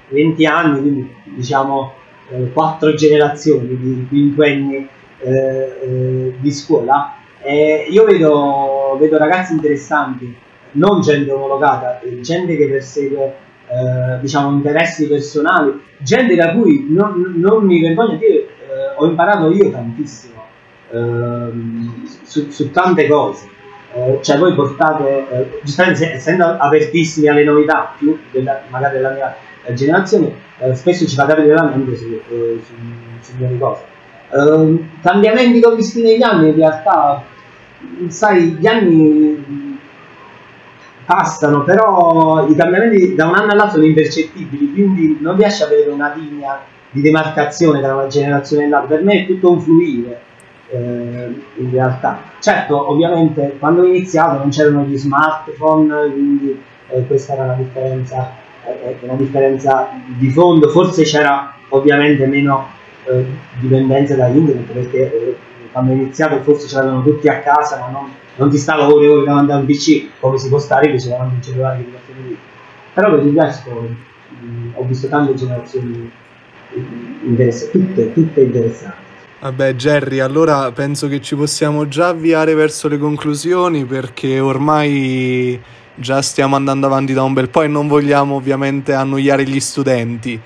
20 0.08 0.46
anni, 0.46 0.80
quindi 0.80 1.14
diciamo 1.24 1.92
eh, 2.30 2.52
quattro 2.52 2.94
generazioni 2.94 3.76
di 3.76 4.06
quinquenni 4.08 4.88
eh, 5.18 5.78
eh, 5.82 6.34
di 6.38 6.50
scuola. 6.52 7.16
E 7.42 7.86
io 7.90 8.04
vedo, 8.04 8.96
vedo 8.98 9.18
ragazzi 9.18 9.52
interessanti, 9.52 10.34
non 10.72 11.00
gente 11.00 11.30
omologata, 11.30 12.00
gente 12.20 12.56
che 12.56 12.68
persegue 12.68 13.34
eh, 13.68 14.20
diciamo 14.20 14.50
interessi 14.50 15.08
personali, 15.08 15.80
gente 15.98 16.34
da 16.34 16.52
cui 16.52 16.86
non, 16.88 17.34
non 17.36 17.64
mi 17.64 17.80
vergogno 17.80 18.16
dire, 18.16 18.34
eh, 18.34 18.48
ho 18.96 19.06
imparato 19.06 19.50
io 19.50 19.70
tantissimo 19.70 20.42
ehm, 20.90 22.06
su, 22.24 22.50
su, 22.50 22.70
tante 22.70 23.06
cose. 23.08 23.48
Eh, 23.94 24.18
cioè 24.22 24.38
voi 24.38 24.54
portate, 24.54 25.28
eh, 25.30 25.60
giustamente 25.62 26.12
essendo 26.12 26.44
apertissimi 26.46 27.28
alle 27.28 27.44
novità, 27.44 27.94
più 27.96 28.18
della, 28.32 28.62
magari 28.68 28.96
della 28.96 29.10
mia 29.10 29.36
generazione, 29.72 30.34
eh, 30.58 30.74
spesso 30.74 31.06
ci 31.06 31.14
fate 31.14 31.32
aprire 31.32 31.54
la 31.54 31.64
mente 31.64 31.96
su, 31.96 32.20
su, 32.28 32.74
su 33.20 33.32
nuove 33.38 33.58
cose. 33.58 33.82
Ehm, 34.32 34.88
cambiamenti 35.00 35.60
che 35.60 35.66
ho 35.66 35.74
visto 35.74 36.00
negli 36.00 36.22
anni, 36.22 36.48
in 36.48 36.56
realtà, 36.56 37.22
sai, 38.08 38.56
gli 38.58 38.66
anni 38.66 39.73
passano, 41.04 41.62
però 41.62 42.46
i 42.48 42.54
cambiamenti 42.54 43.14
da 43.14 43.26
un 43.26 43.34
anno 43.34 43.52
all'altro 43.52 43.76
sono 43.76 43.84
impercettibili, 43.84 44.72
quindi 44.72 45.18
non 45.20 45.36
riesci 45.36 45.62
a 45.62 45.66
avere 45.66 45.90
una 45.90 46.14
linea 46.14 46.60
di 46.90 47.00
demarcazione 47.00 47.80
tra 47.80 47.94
una 47.94 48.06
generazione 48.06 48.64
e 48.64 48.68
l'altra. 48.68 48.96
Per 48.96 49.04
me 49.04 49.22
è 49.22 49.26
tutto 49.26 49.50
un 49.50 49.60
fluire 49.60 50.20
eh, 50.70 51.34
in 51.56 51.70
realtà. 51.70 52.20
Certo, 52.38 52.90
ovviamente 52.90 53.56
quando 53.58 53.82
ho 53.82 53.86
iniziato 53.86 54.38
non 54.38 54.50
c'erano 54.50 54.82
gli 54.82 54.96
smartphone, 54.96 56.10
quindi 56.10 56.62
eh, 56.88 57.06
questa 57.06 57.34
era 57.34 57.46
la 57.46 57.54
differenza, 57.54 58.32
eh, 58.64 58.96
una 59.00 59.14
differenza 59.14 59.90
di 60.06 60.30
fondo, 60.30 60.68
forse 60.68 61.02
c'era 61.02 61.54
ovviamente 61.70 62.26
meno 62.26 62.68
eh, 63.04 63.24
dipendenza 63.58 64.14
da 64.16 64.28
internet 64.28 64.70
perché 64.72 64.98
eh, 64.98 65.36
quando 65.74 65.90
ho 65.90 65.94
iniziato 65.94 66.40
forse 66.42 66.68
c'erano 66.68 67.02
tutti 67.02 67.28
a 67.28 67.40
casa, 67.40 67.78
ma 67.80 67.88
non 67.90 68.22
non 68.36 68.50
ti 68.50 68.58
stava 68.58 68.92
ore 68.92 69.04
e 69.04 69.08
ore 69.08 69.24
davanti 69.24 69.52
a 69.52 69.56
un 69.56 69.66
PC 69.66 70.08
come 70.18 70.38
si 70.38 70.48
può 70.48 70.58
stare 70.58 70.86
invece 70.86 71.08
davanti 71.08 71.34
a 71.34 71.36
un 71.36 71.42
cellulare 71.42 71.78
che 71.78 71.84
ti 71.84 71.90
fa. 71.92 73.00
Però 73.00 73.14
per 73.14 73.26
il 73.26 73.38
resto 73.38 73.70
mh, 73.70 74.70
ho 74.74 74.84
visto 74.84 75.08
tante 75.08 75.34
generazioni 75.34 76.10
interessanti, 77.24 77.78
tutte, 77.78 78.12
tutte 78.12 78.40
interessanti. 78.40 79.02
Vabbè 79.40 79.74
Jerry, 79.74 80.20
allora 80.20 80.72
penso 80.72 81.06
che 81.06 81.20
ci 81.20 81.36
possiamo 81.36 81.86
già 81.86 82.08
avviare 82.08 82.54
verso 82.54 82.88
le 82.88 82.98
conclusioni 82.98 83.84
perché 83.84 84.40
ormai 84.40 85.60
già 85.94 86.22
stiamo 86.22 86.56
andando 86.56 86.86
avanti 86.86 87.12
da 87.12 87.22
un 87.22 87.34
bel 87.34 87.50
po' 87.50 87.62
e 87.62 87.68
non 87.68 87.86
vogliamo 87.86 88.36
ovviamente 88.36 88.94
annoiare 88.94 89.44
gli 89.44 89.60
studenti. 89.60 90.40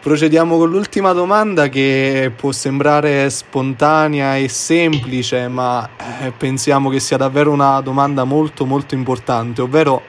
Procediamo 0.00 0.56
con 0.56 0.70
l'ultima 0.70 1.12
domanda 1.12 1.68
che 1.68 2.32
può 2.34 2.52
sembrare 2.52 3.28
spontanea 3.28 4.38
e 4.38 4.48
semplice, 4.48 5.46
ma 5.46 5.86
eh, 6.22 6.30
pensiamo 6.30 6.88
che 6.88 6.98
sia 6.98 7.18
davvero 7.18 7.52
una 7.52 7.82
domanda 7.82 8.24
molto 8.24 8.64
molto 8.64 8.94
importante, 8.94 9.60
ovvero 9.60 10.02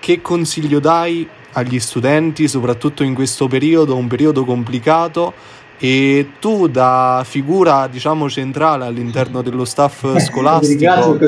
che 0.00 0.22
consiglio 0.22 0.80
dai 0.80 1.28
agli 1.52 1.78
studenti, 1.78 2.48
soprattutto 2.48 3.02
in 3.02 3.12
questo 3.12 3.46
periodo, 3.46 3.94
un 3.94 4.06
periodo 4.08 4.42
complicato, 4.46 5.34
e 5.78 6.30
tu 6.40 6.68
da 6.68 7.22
figura 7.24 7.86
diciamo 7.86 8.30
centrale 8.30 8.86
all'interno 8.86 9.42
dello 9.42 9.66
staff 9.66 10.18
scolastico 10.18 11.18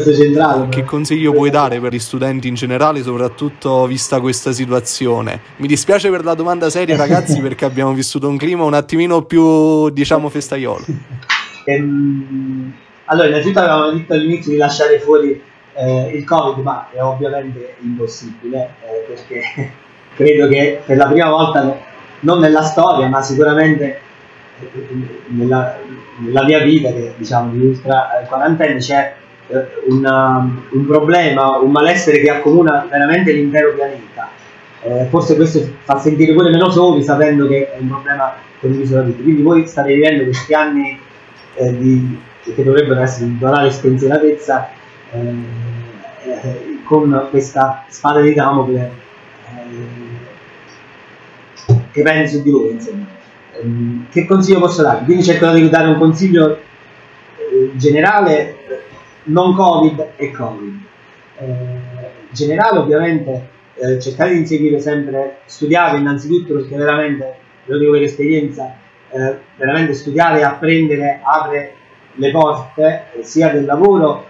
che 0.71 0.85
consiglio 0.85 1.33
puoi 1.33 1.51
dare 1.51 1.81
per 1.81 1.93
gli 1.93 1.99
studenti 1.99 2.49
in 2.49 2.55
generale 2.55 3.03
soprattutto 3.03 3.87
vista 3.87 4.21
questa 4.21 4.53
situazione? 4.53 5.41
Mi 5.57 5.67
dispiace 5.67 6.09
per 6.11 6.25
la 6.25 6.35
domanda 6.35 6.71
seria 6.71 6.97
ragazzi 6.99 7.41
perché 7.41 7.67
abbiamo 7.67 7.93
vissuto 7.93 8.29
un 8.29 8.39
clima 8.39 8.65
un 8.65 8.75
attimino 8.75 9.23
più 9.23 9.91
diciamo 9.91 10.29
festaiolo. 10.31 10.85
Ehm, 11.65 12.73
allora 13.07 13.29
innanzitutto 13.29 13.59
avevamo 13.61 13.91
detto 13.91 14.15
all'inizio 14.15 14.53
di 14.53 14.57
lasciare 14.57 14.99
fuori 15.01 15.43
eh, 15.75 16.11
il 16.15 16.25
covid 16.25 16.65
ma 16.65 16.89
è 16.91 17.03
ovviamente 17.03 17.77
impossibile 17.81 18.75
eh, 18.83 19.05
perché 19.07 19.73
credo 20.17 20.49
che 20.49 20.81
per 20.85 20.97
la 20.97 21.07
prima 21.07 21.29
volta 21.29 21.77
non 22.21 22.41
nella 22.41 22.63
storia 22.63 23.09
ma 23.09 23.21
sicuramente 23.21 24.07
nella, 25.29 25.79
nella, 26.19 26.45
mia 26.45 26.61
vita, 26.61 26.91
che 26.91 27.15
diciamo 27.17 27.53
di 27.53 27.61
ultra 27.61 28.25
quarantenne, 28.27 28.79
c'è 28.79 29.15
eh, 29.49 29.67
una, 29.89 30.39
un 30.71 30.87
problema, 30.87 31.59
un 31.59 31.71
malessere 31.71 32.19
che 32.19 32.31
accomuna 32.31 32.87
veramente 32.91 33.33
l'intero 33.33 33.75
pianeta. 33.75 34.31
Eh, 34.83 35.07
forse 35.11 35.35
questo 35.35 35.61
fa 35.83 35.99
sentire 35.99 36.35
pure 36.35 36.51
meno 36.51 36.71
soli 36.71 37.03
sapendo 37.03 37.49
che 37.49 37.73
è 37.73 37.79
un 37.81 37.89
problema 37.89 38.35
condiviso 38.61 38.97
da 38.97 39.03
tutti. 39.03 39.23
Quindi 39.23 39.43
voi 39.43 39.67
state 39.67 39.93
vivendo 39.93 40.25
questi 40.25 40.55
anni 40.55 41.01
eh, 41.55 41.77
di, 41.77 42.19
che 42.43 42.63
dovrebbero 42.63 43.01
essere 43.01 43.27
di 43.27 43.39
totale 43.39 43.71
spensieratezza 43.71 44.69
eh, 45.13 45.35
eh, 46.25 46.79
con 46.85 47.27
questa 47.31 47.85
spada 47.89 48.21
di 48.21 48.35
Damocle 48.35 48.93
eh, 51.67 51.75
che 51.91 52.03
prende 52.03 52.29
su 52.29 52.43
di 52.43 52.51
voi, 52.51 52.71
insomma. 52.73 53.17
Ehm, 53.61 54.07
che 54.11 54.25
consiglio 54.25 54.61
posso 54.61 54.83
dare? 54.83 55.05
Quindi 55.05 55.25
cerco 55.25 55.51
di 55.51 55.69
dare 55.69 55.89
un 55.89 55.99
consiglio 55.99 56.57
eh, 56.57 57.71
generale, 57.75 58.57
non 59.25 59.55
Covid 59.55 60.13
e 60.17 60.31
Covid. 60.31 60.81
Eh, 61.39 61.47
generale 62.31 62.79
ovviamente 62.79 63.49
eh, 63.75 64.01
cercate 64.01 64.33
di 64.33 64.39
inseguire 64.39 64.81
sempre, 64.81 65.39
studiare 65.47 65.99
innanzitutto 65.99 66.55
perché 66.55 66.77
veramente, 66.77 67.35
lo 67.65 67.79
dico 67.79 67.93
per 67.93 68.03
esperienza, 68.03 68.75
eh, 69.11 69.39
veramente 69.57 69.95
studiare 69.95 70.41
e 70.41 70.45
apprendere 70.45 71.21
apre 71.23 71.75
le 72.15 72.31
porte 72.31 73.05
eh, 73.15 73.23
sia 73.23 73.51
del 73.51 73.65
lavoro 73.65 74.27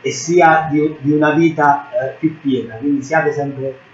e 0.00 0.10
sia 0.10 0.68
di, 0.70 0.96
di 0.98 1.12
una 1.12 1.32
vita 1.32 1.88
eh, 1.90 2.14
più 2.18 2.38
piena, 2.40 2.74
quindi 2.76 3.02
siate 3.02 3.32
sempre 3.32 3.92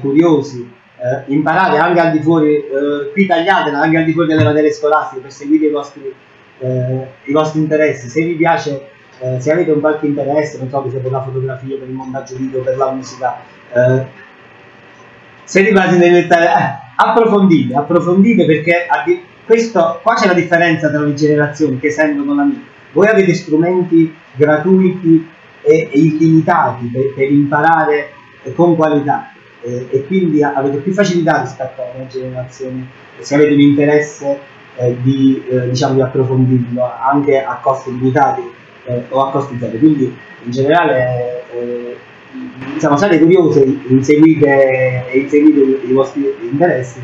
curiosi, 0.00 0.68
eh, 1.00 1.32
imparate 1.32 1.78
anche 1.78 2.00
al 2.00 2.12
di 2.12 2.20
fuori, 2.20 2.56
eh, 2.56 3.10
qui 3.12 3.26
tagliatela 3.26 3.80
anche 3.80 3.96
al 3.96 4.04
di 4.04 4.12
fuori 4.12 4.28
delle 4.28 4.44
materie 4.44 4.70
scolastiche 4.70 5.22
per 5.22 5.32
seguire 5.32 5.66
i 5.66 5.70
vostri, 5.70 6.12
eh, 6.58 7.06
i 7.24 7.32
vostri 7.32 7.60
interessi. 7.60 8.08
Se 8.08 8.22
vi 8.22 8.34
piace, 8.34 8.88
eh, 9.18 9.40
se 9.40 9.50
avete 9.50 9.70
un 9.70 9.80
qualche 9.80 10.06
interesse, 10.06 10.58
non 10.58 10.68
so, 10.68 10.82
per 10.82 11.10
la 11.10 11.22
fotografia, 11.22 11.76
per 11.78 11.88
il 11.88 11.94
montaggio 11.94 12.36
video, 12.36 12.60
per 12.60 12.76
la 12.76 12.90
musica, 12.90 13.38
eh, 13.72 14.04
se 15.42 15.62
vi 15.62 15.72
piace 15.72 15.96
nel 15.96 16.12
dettaglio, 16.12 16.48
eh, 16.48 16.78
approfondite, 16.96 17.74
approfondite 17.74 18.44
perché 18.44 18.86
questo, 19.46 20.00
qua 20.02 20.14
c'è 20.14 20.26
la 20.26 20.34
differenza 20.34 20.90
tra 20.90 21.00
le 21.00 21.14
generazioni 21.14 21.78
che 21.78 21.90
sentono 21.90 22.34
la 22.34 22.44
mia. 22.44 22.60
Voi 22.92 23.06
avete 23.06 23.32
strumenti 23.32 24.14
gratuiti 24.34 25.28
e, 25.62 25.88
e 25.90 25.98
illimitati 25.98 26.86
per, 26.86 27.14
per 27.14 27.30
imparare 27.30 28.10
con 28.54 28.76
qualità 28.76 29.32
eh, 29.62 29.86
e 29.90 30.06
quindi 30.06 30.42
avete 30.42 30.78
più 30.78 30.92
facilità 30.92 31.40
rispetto 31.42 31.82
alla 31.82 31.92
nuova 31.94 32.08
generazione 32.08 32.86
se 33.18 33.34
avete 33.34 33.52
un 33.52 33.60
interesse 33.60 34.38
eh, 34.76 34.96
di, 35.02 35.42
eh, 35.48 35.68
diciamo, 35.68 35.94
di 35.94 36.00
approfondirlo 36.00 36.90
anche 36.98 37.42
a 37.42 37.58
costi 37.62 37.90
limitati 37.90 38.42
eh, 38.84 39.04
o 39.10 39.26
a 39.26 39.30
costi 39.30 39.58
zero. 39.58 39.76
Quindi 39.76 40.16
in 40.44 40.50
generale 40.50 41.44
eh, 41.52 41.96
diciamo, 42.74 42.96
siate 42.96 43.18
curiosi, 43.18 43.82
inseguite, 43.88 45.06
inseguite 45.12 45.86
i, 45.86 45.92
vostri 45.92 46.34
interessi, 46.40 47.00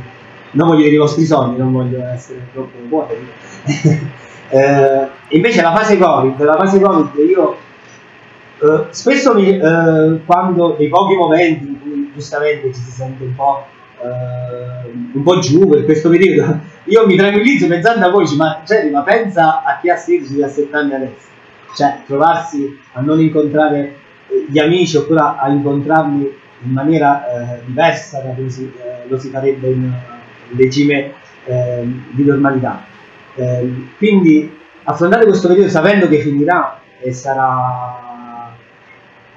non 0.53 0.69
voglio 0.69 0.83
dire 0.83 0.95
i 0.95 0.99
vostri 0.99 1.25
sogni, 1.25 1.59
non 1.59 1.73
voglio 1.73 2.05
essere 2.07 2.47
troppo 2.53 2.79
vuoti. 2.89 3.15
eh, 4.51 5.09
invece 5.29 5.63
la 5.63 5.75
fase 5.75 5.99
Covid, 5.99 6.41
la 6.43 6.57
fase 6.57 6.81
Covid 6.81 7.29
io 7.29 7.57
eh, 8.59 8.87
spesso 8.91 9.35
mi, 9.35 9.49
eh, 9.49 10.21
quando 10.25 10.77
nei 10.79 10.89
pochi 10.89 11.15
momenti 11.15 11.76
giustamente 12.17 12.73
ci 12.73 12.81
si 12.81 12.91
sente 12.91 13.23
un 13.23 13.35
po', 13.35 13.67
eh, 14.03 14.91
un 15.13 15.23
po 15.23 15.39
giù 15.39 15.69
per 15.69 15.85
questo 15.85 16.09
periodo, 16.09 16.59
io 16.85 17.07
mi 17.07 17.17
tranquillizzo 17.17 17.67
pensando 17.67 18.07
a 18.07 18.11
voi, 18.11 18.27
ma, 18.37 18.63
cioè, 18.67 18.91
ma 18.91 19.03
pensa 19.03 19.63
a 19.63 19.79
chi 19.81 19.91
ha 19.91 19.97
16-17 19.97 20.75
anni 20.75 20.95
adesso, 20.95 21.29
cioè 21.75 22.01
trovarsi 22.07 22.79
a 22.93 23.01
non 23.01 23.21
incontrare 23.21 23.97
eh, 24.29 24.47
gli 24.49 24.59
amici 24.59 24.97
oppure 24.97 25.21
a, 25.21 25.49
incontrarli 25.49 26.39
in 26.65 26.73
maniera 26.73 27.57
eh, 27.57 27.61
diversa 27.67 28.21
da 28.21 28.31
come 28.31 28.49
si, 28.49 28.73
lo 29.07 29.19
si 29.19 29.29
farebbe 29.29 29.69
in 29.69 29.83
un 29.83 30.57
regime 30.57 31.13
di 32.11 32.25
normalità. 32.25 32.83
quindi 33.99 34.53
affrontare 34.83 35.27
questo 35.27 35.47
periodo 35.47 35.69
sapendo 35.69 36.09
che 36.09 36.19
finirà 36.19 36.81
e 37.01 37.13
sarà 37.13 38.07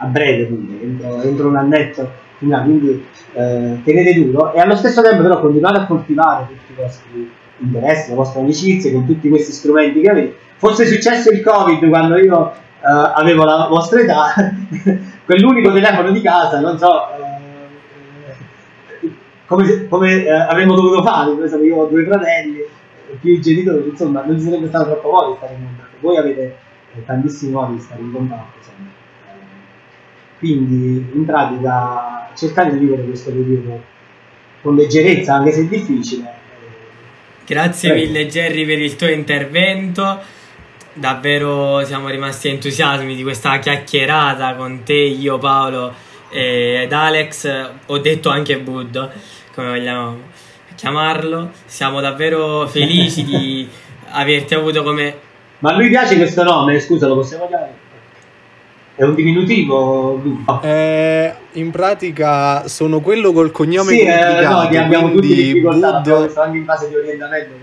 a 0.01 0.05
breve, 0.05 0.47
quindi 0.47 0.79
entro, 0.81 1.21
entro 1.21 1.47
un 1.47 1.55
annetto, 1.57 2.11
quindi 2.39 3.05
eh, 3.33 3.79
tenete 3.83 4.13
duro 4.13 4.53
e 4.53 4.59
allo 4.59 4.75
stesso 4.75 5.01
tempo 5.01 5.21
però 5.23 5.39
continuate 5.39 5.77
a 5.79 5.85
coltivare 5.85 6.47
tutti 6.47 6.71
i 6.71 6.75
vostri 6.75 7.31
interessi, 7.57 8.09
le 8.09 8.15
vostre 8.15 8.41
amicizie 8.41 8.93
con 8.93 9.05
tutti 9.05 9.29
questi 9.29 9.51
strumenti 9.51 10.01
che 10.01 10.09
avete. 10.09 10.35
Fosse 10.57 10.85
successo 10.85 11.29
il 11.31 11.41
Covid 11.41 11.87
quando 11.87 12.17
io 12.17 12.53
avevo 12.81 13.43
la 13.43 13.67
vostra 13.69 13.99
età, 14.01 14.33
quell'unico 15.25 15.71
telefono 15.71 16.11
di 16.11 16.21
casa, 16.21 16.59
non 16.59 16.77
so 16.77 17.07
eh, 19.01 19.11
come, 19.45 19.87
come 19.87 20.23
eh, 20.23 20.29
avremmo 20.29 20.75
dovuto 20.75 21.03
fare, 21.03 21.31
io 21.31 21.75
ho 21.75 21.87
due 21.87 22.05
fratelli, 22.05 22.59
più 23.19 23.33
i 23.33 23.41
genitori, 23.41 23.89
insomma 23.89 24.23
non 24.23 24.37
ci 24.37 24.45
sarebbe 24.45 24.67
stato 24.67 24.91
troppo 24.91 25.09
modo 25.09 25.31
di 25.31 25.37
stare 25.37 25.53
in 25.53 25.65
contatto. 25.65 25.97
Voi 25.99 26.17
avete 26.17 26.57
eh, 26.95 27.05
tantissimi 27.05 27.51
modi 27.51 27.73
di 27.73 27.81
stare 27.81 28.01
in 28.01 28.11
contatto, 28.11 28.57
insomma. 28.57 28.98
Quindi 30.39 31.05
in 31.13 31.25
pratica 31.25 32.31
cercate 32.35 32.71
di 32.73 32.79
vivere 32.79 33.03
questo 33.03 33.31
periodo 33.31 33.83
con 34.61 34.75
leggerezza, 34.75 35.35
anche 35.35 35.51
se 35.51 35.61
è 35.61 35.65
difficile. 35.65 36.33
Grazie 37.45 37.89
Prego. 37.91 38.07
mille 38.07 38.27
Jerry 38.27 38.65
per 38.65 38.79
il 38.79 38.95
tuo 38.95 39.09
intervento. 39.09 40.19
Davvero 40.93 41.83
siamo 41.83 42.09
rimasti 42.09 42.49
entusiasmi 42.49 43.15
di 43.15 43.23
questa 43.23 43.59
chiacchierata 43.59 44.55
con 44.55 44.83
te, 44.83 44.93
io, 44.93 45.37
Paolo 45.37 45.93
ed 46.29 46.91
Alex. 46.91 47.71
Ho 47.87 47.97
detto 47.97 48.29
anche 48.29 48.59
Bud, 48.59 49.09
come 49.53 49.69
vogliamo 49.69 50.17
chiamarlo. 50.75 51.51
Siamo 51.65 51.99
davvero 52.01 52.67
felici 52.67 53.23
di 53.23 53.67
averti 54.11 54.53
avuto 54.53 54.83
come. 54.83 55.27
Ma 55.59 55.71
a 55.71 55.77
lui 55.77 55.89
piace 55.89 56.15
questo 56.15 56.43
nome, 56.43 56.79
scusa, 56.79 57.07
lo 57.07 57.15
possiamo 57.15 57.47
chiamare? 57.47 57.68
È 58.99 59.05
un 59.05 59.15
diminutivo? 59.15 60.21
Eh, 60.61 61.33
in 61.53 61.71
pratica 61.71 62.67
sono 62.67 62.99
quello 62.99 63.31
col 63.31 63.49
cognome 63.49 63.93
sì, 63.93 64.01
eh, 64.01 64.45
no, 64.45 64.67
che 64.67 64.77
abbiamo 64.77 65.09
tutti 65.09 65.33
difficoltà, 65.33 66.01
Bud... 66.01 66.11
abbiamo 66.11 66.41
anche 66.43 66.57
in 66.57 66.65
fase 66.65 66.89
di 66.89 66.95
orientamento. 66.95 67.53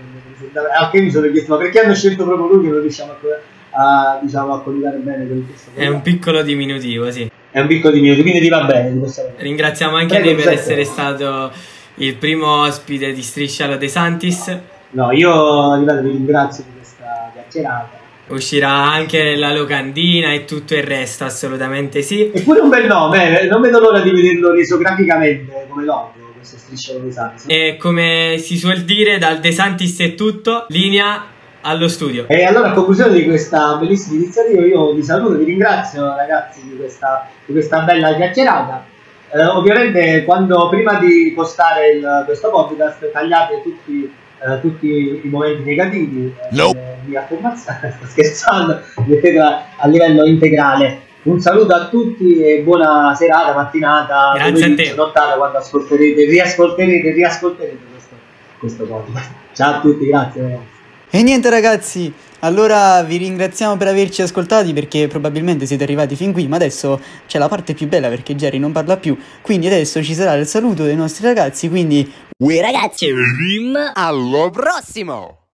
Anche 0.79 0.99
mi 0.99 1.11
sono 1.11 1.29
chiesto, 1.29 1.53
ma 1.53 1.59
perché 1.59 1.81
hanno 1.81 1.93
scelto 1.93 2.23
proprio 2.23 2.47
lui 2.47 2.63
che 2.63 2.71
non 2.71 2.81
riusciamo 2.81 3.11
a, 3.11 4.15
a, 4.15 4.19
diciamo, 4.19 4.51
a 4.55 4.61
coniugare 4.63 4.97
bene 4.97 5.27
con 5.27 5.45
questo? 5.45 5.69
È 5.75 5.85
un 5.85 6.01
piccolo 6.01 6.41
diminutivo, 6.41 7.11
sì. 7.11 7.29
È 7.51 7.59
un 7.59 7.67
piccolo 7.67 7.93
diminutivo, 7.93 8.23
quindi 8.23 8.41
ti 8.41 8.49
va 8.49 8.63
bene. 8.63 8.99
Ringraziamo 9.37 9.95
anche 9.95 10.19
Prego, 10.19 10.37
te 10.37 10.43
per 10.43 10.53
essere 10.53 10.85
stato 10.85 11.51
il 11.97 12.15
primo 12.15 12.61
ospite 12.61 13.11
di 13.11 13.21
Striscia 13.21 13.67
De 13.75 13.87
Santis. 13.87 14.57
No, 14.89 15.11
io 15.11 15.75
ripeto, 15.75 16.01
vi 16.01 16.09
ringrazio 16.09 16.63
di 16.63 16.71
questa 16.79 17.29
chiacchierata 17.31 17.96
Uscirà 18.29 18.69
anche 18.69 19.35
la 19.35 19.53
locandina 19.53 20.33
e 20.33 20.43
tutto 20.43 20.75
il 20.75 20.83
resto, 20.83 21.23
assolutamente 21.23 22.01
sì. 22.01 22.29
Eppure 22.33 22.59
un 22.59 22.69
bel 22.69 22.85
nome, 22.85 23.41
eh, 23.41 23.47
non 23.47 23.61
vedo 23.61 23.79
l'ora 23.79 24.01
di 24.01 24.11
vederlo 24.11 24.51
reso 24.51 24.77
graficamente 24.77 25.65
come 25.69 25.85
logo, 25.85 26.13
questo 26.35 26.57
strisciolo 26.57 26.99
De 26.99 27.11
Santis. 27.11 27.45
E 27.47 27.77
come 27.79 28.35
si 28.39 28.57
suol 28.57 28.79
dire, 28.79 29.17
dal 29.17 29.39
De 29.39 29.51
Santis 29.51 29.99
è 29.99 30.13
tutto, 30.13 30.65
linea 30.69 31.25
allo 31.61 31.87
studio. 31.87 32.25
E 32.27 32.43
allora 32.43 32.69
a 32.69 32.73
conclusione 32.73 33.13
di 33.13 33.25
questa 33.25 33.75
bellissima 33.75 34.15
iniziativa 34.15 34.65
io 34.65 34.93
vi 34.93 35.03
saluto, 35.03 35.37
vi 35.37 35.45
ringrazio 35.45 36.15
ragazzi 36.15 36.61
di 36.63 36.75
questa, 36.75 37.29
di 37.45 37.53
questa 37.53 37.81
bella 37.81 38.15
chiacchierata. 38.15 38.85
Eh, 39.29 39.45
ovviamente 39.45 40.23
quando 40.23 40.69
prima 40.69 40.99
di 40.99 41.33
postare 41.35 41.89
il, 41.89 42.23
questo 42.25 42.49
podcast 42.49 43.11
tagliate 43.11 43.61
tutti 43.61 44.09
eh, 44.39 44.61
tutti 44.61 44.87
i 45.23 45.27
momenti 45.29 45.63
negativi 45.63 46.27
eh, 46.27 46.55
nope. 46.55 46.97
di 47.05 47.15
affermazione, 47.15 47.95
sto 47.97 48.05
scherzando, 48.07 48.81
mettetela 49.05 49.63
a 49.77 49.87
livello 49.87 50.25
integrale. 50.25 51.05
Un 51.23 51.41
saluto 51.41 51.73
a 51.73 51.87
tutti 51.89 52.41
e 52.41 52.61
buona 52.61 53.13
serata, 53.13 53.53
mattinata, 53.53 54.33
pomeriggio, 54.37 54.95
nottata 54.95 55.35
quando 55.35 55.57
ascolterete, 55.57 56.25
riascolterete, 56.25 57.11
riascolterete 57.11 57.83
questo, 57.91 58.15
questo 58.59 58.85
podcast. 58.85 59.31
Ciao 59.53 59.75
a 59.75 59.79
tutti, 59.81 60.05
grazie 60.05 60.41
ragazzi. 60.41 60.76
E 61.09 61.23
niente 61.23 61.49
ragazzi, 61.49 62.13
allora 62.39 63.01
vi 63.01 63.15
ringraziamo 63.15 63.77
per 63.77 63.87
averci 63.87 64.21
ascoltati 64.21 64.73
perché 64.73 65.07
probabilmente 65.07 65.65
siete 65.65 65.83
arrivati 65.83 66.17
fin 66.17 66.33
qui, 66.33 66.47
ma 66.49 66.57
adesso 66.57 67.01
c'è 67.25 67.39
la 67.39 67.47
parte 67.47 67.73
più 67.73 67.87
bella 67.87 68.09
perché 68.09 68.35
Jerry 68.35 68.59
non 68.59 68.73
parla 68.73 68.97
più, 68.97 69.17
quindi 69.41 69.67
adesso 69.67 70.03
ci 70.03 70.13
sarà 70.13 70.33
il 70.33 70.45
saluto 70.45 70.83
dei 70.83 70.95
nostri 70.95 71.25
ragazzi, 71.25 71.69
quindi... 71.69 72.11
Ui 72.39 72.59
ragazzi, 72.59 73.07
allo 73.93 74.49
prossimo! 74.49 75.45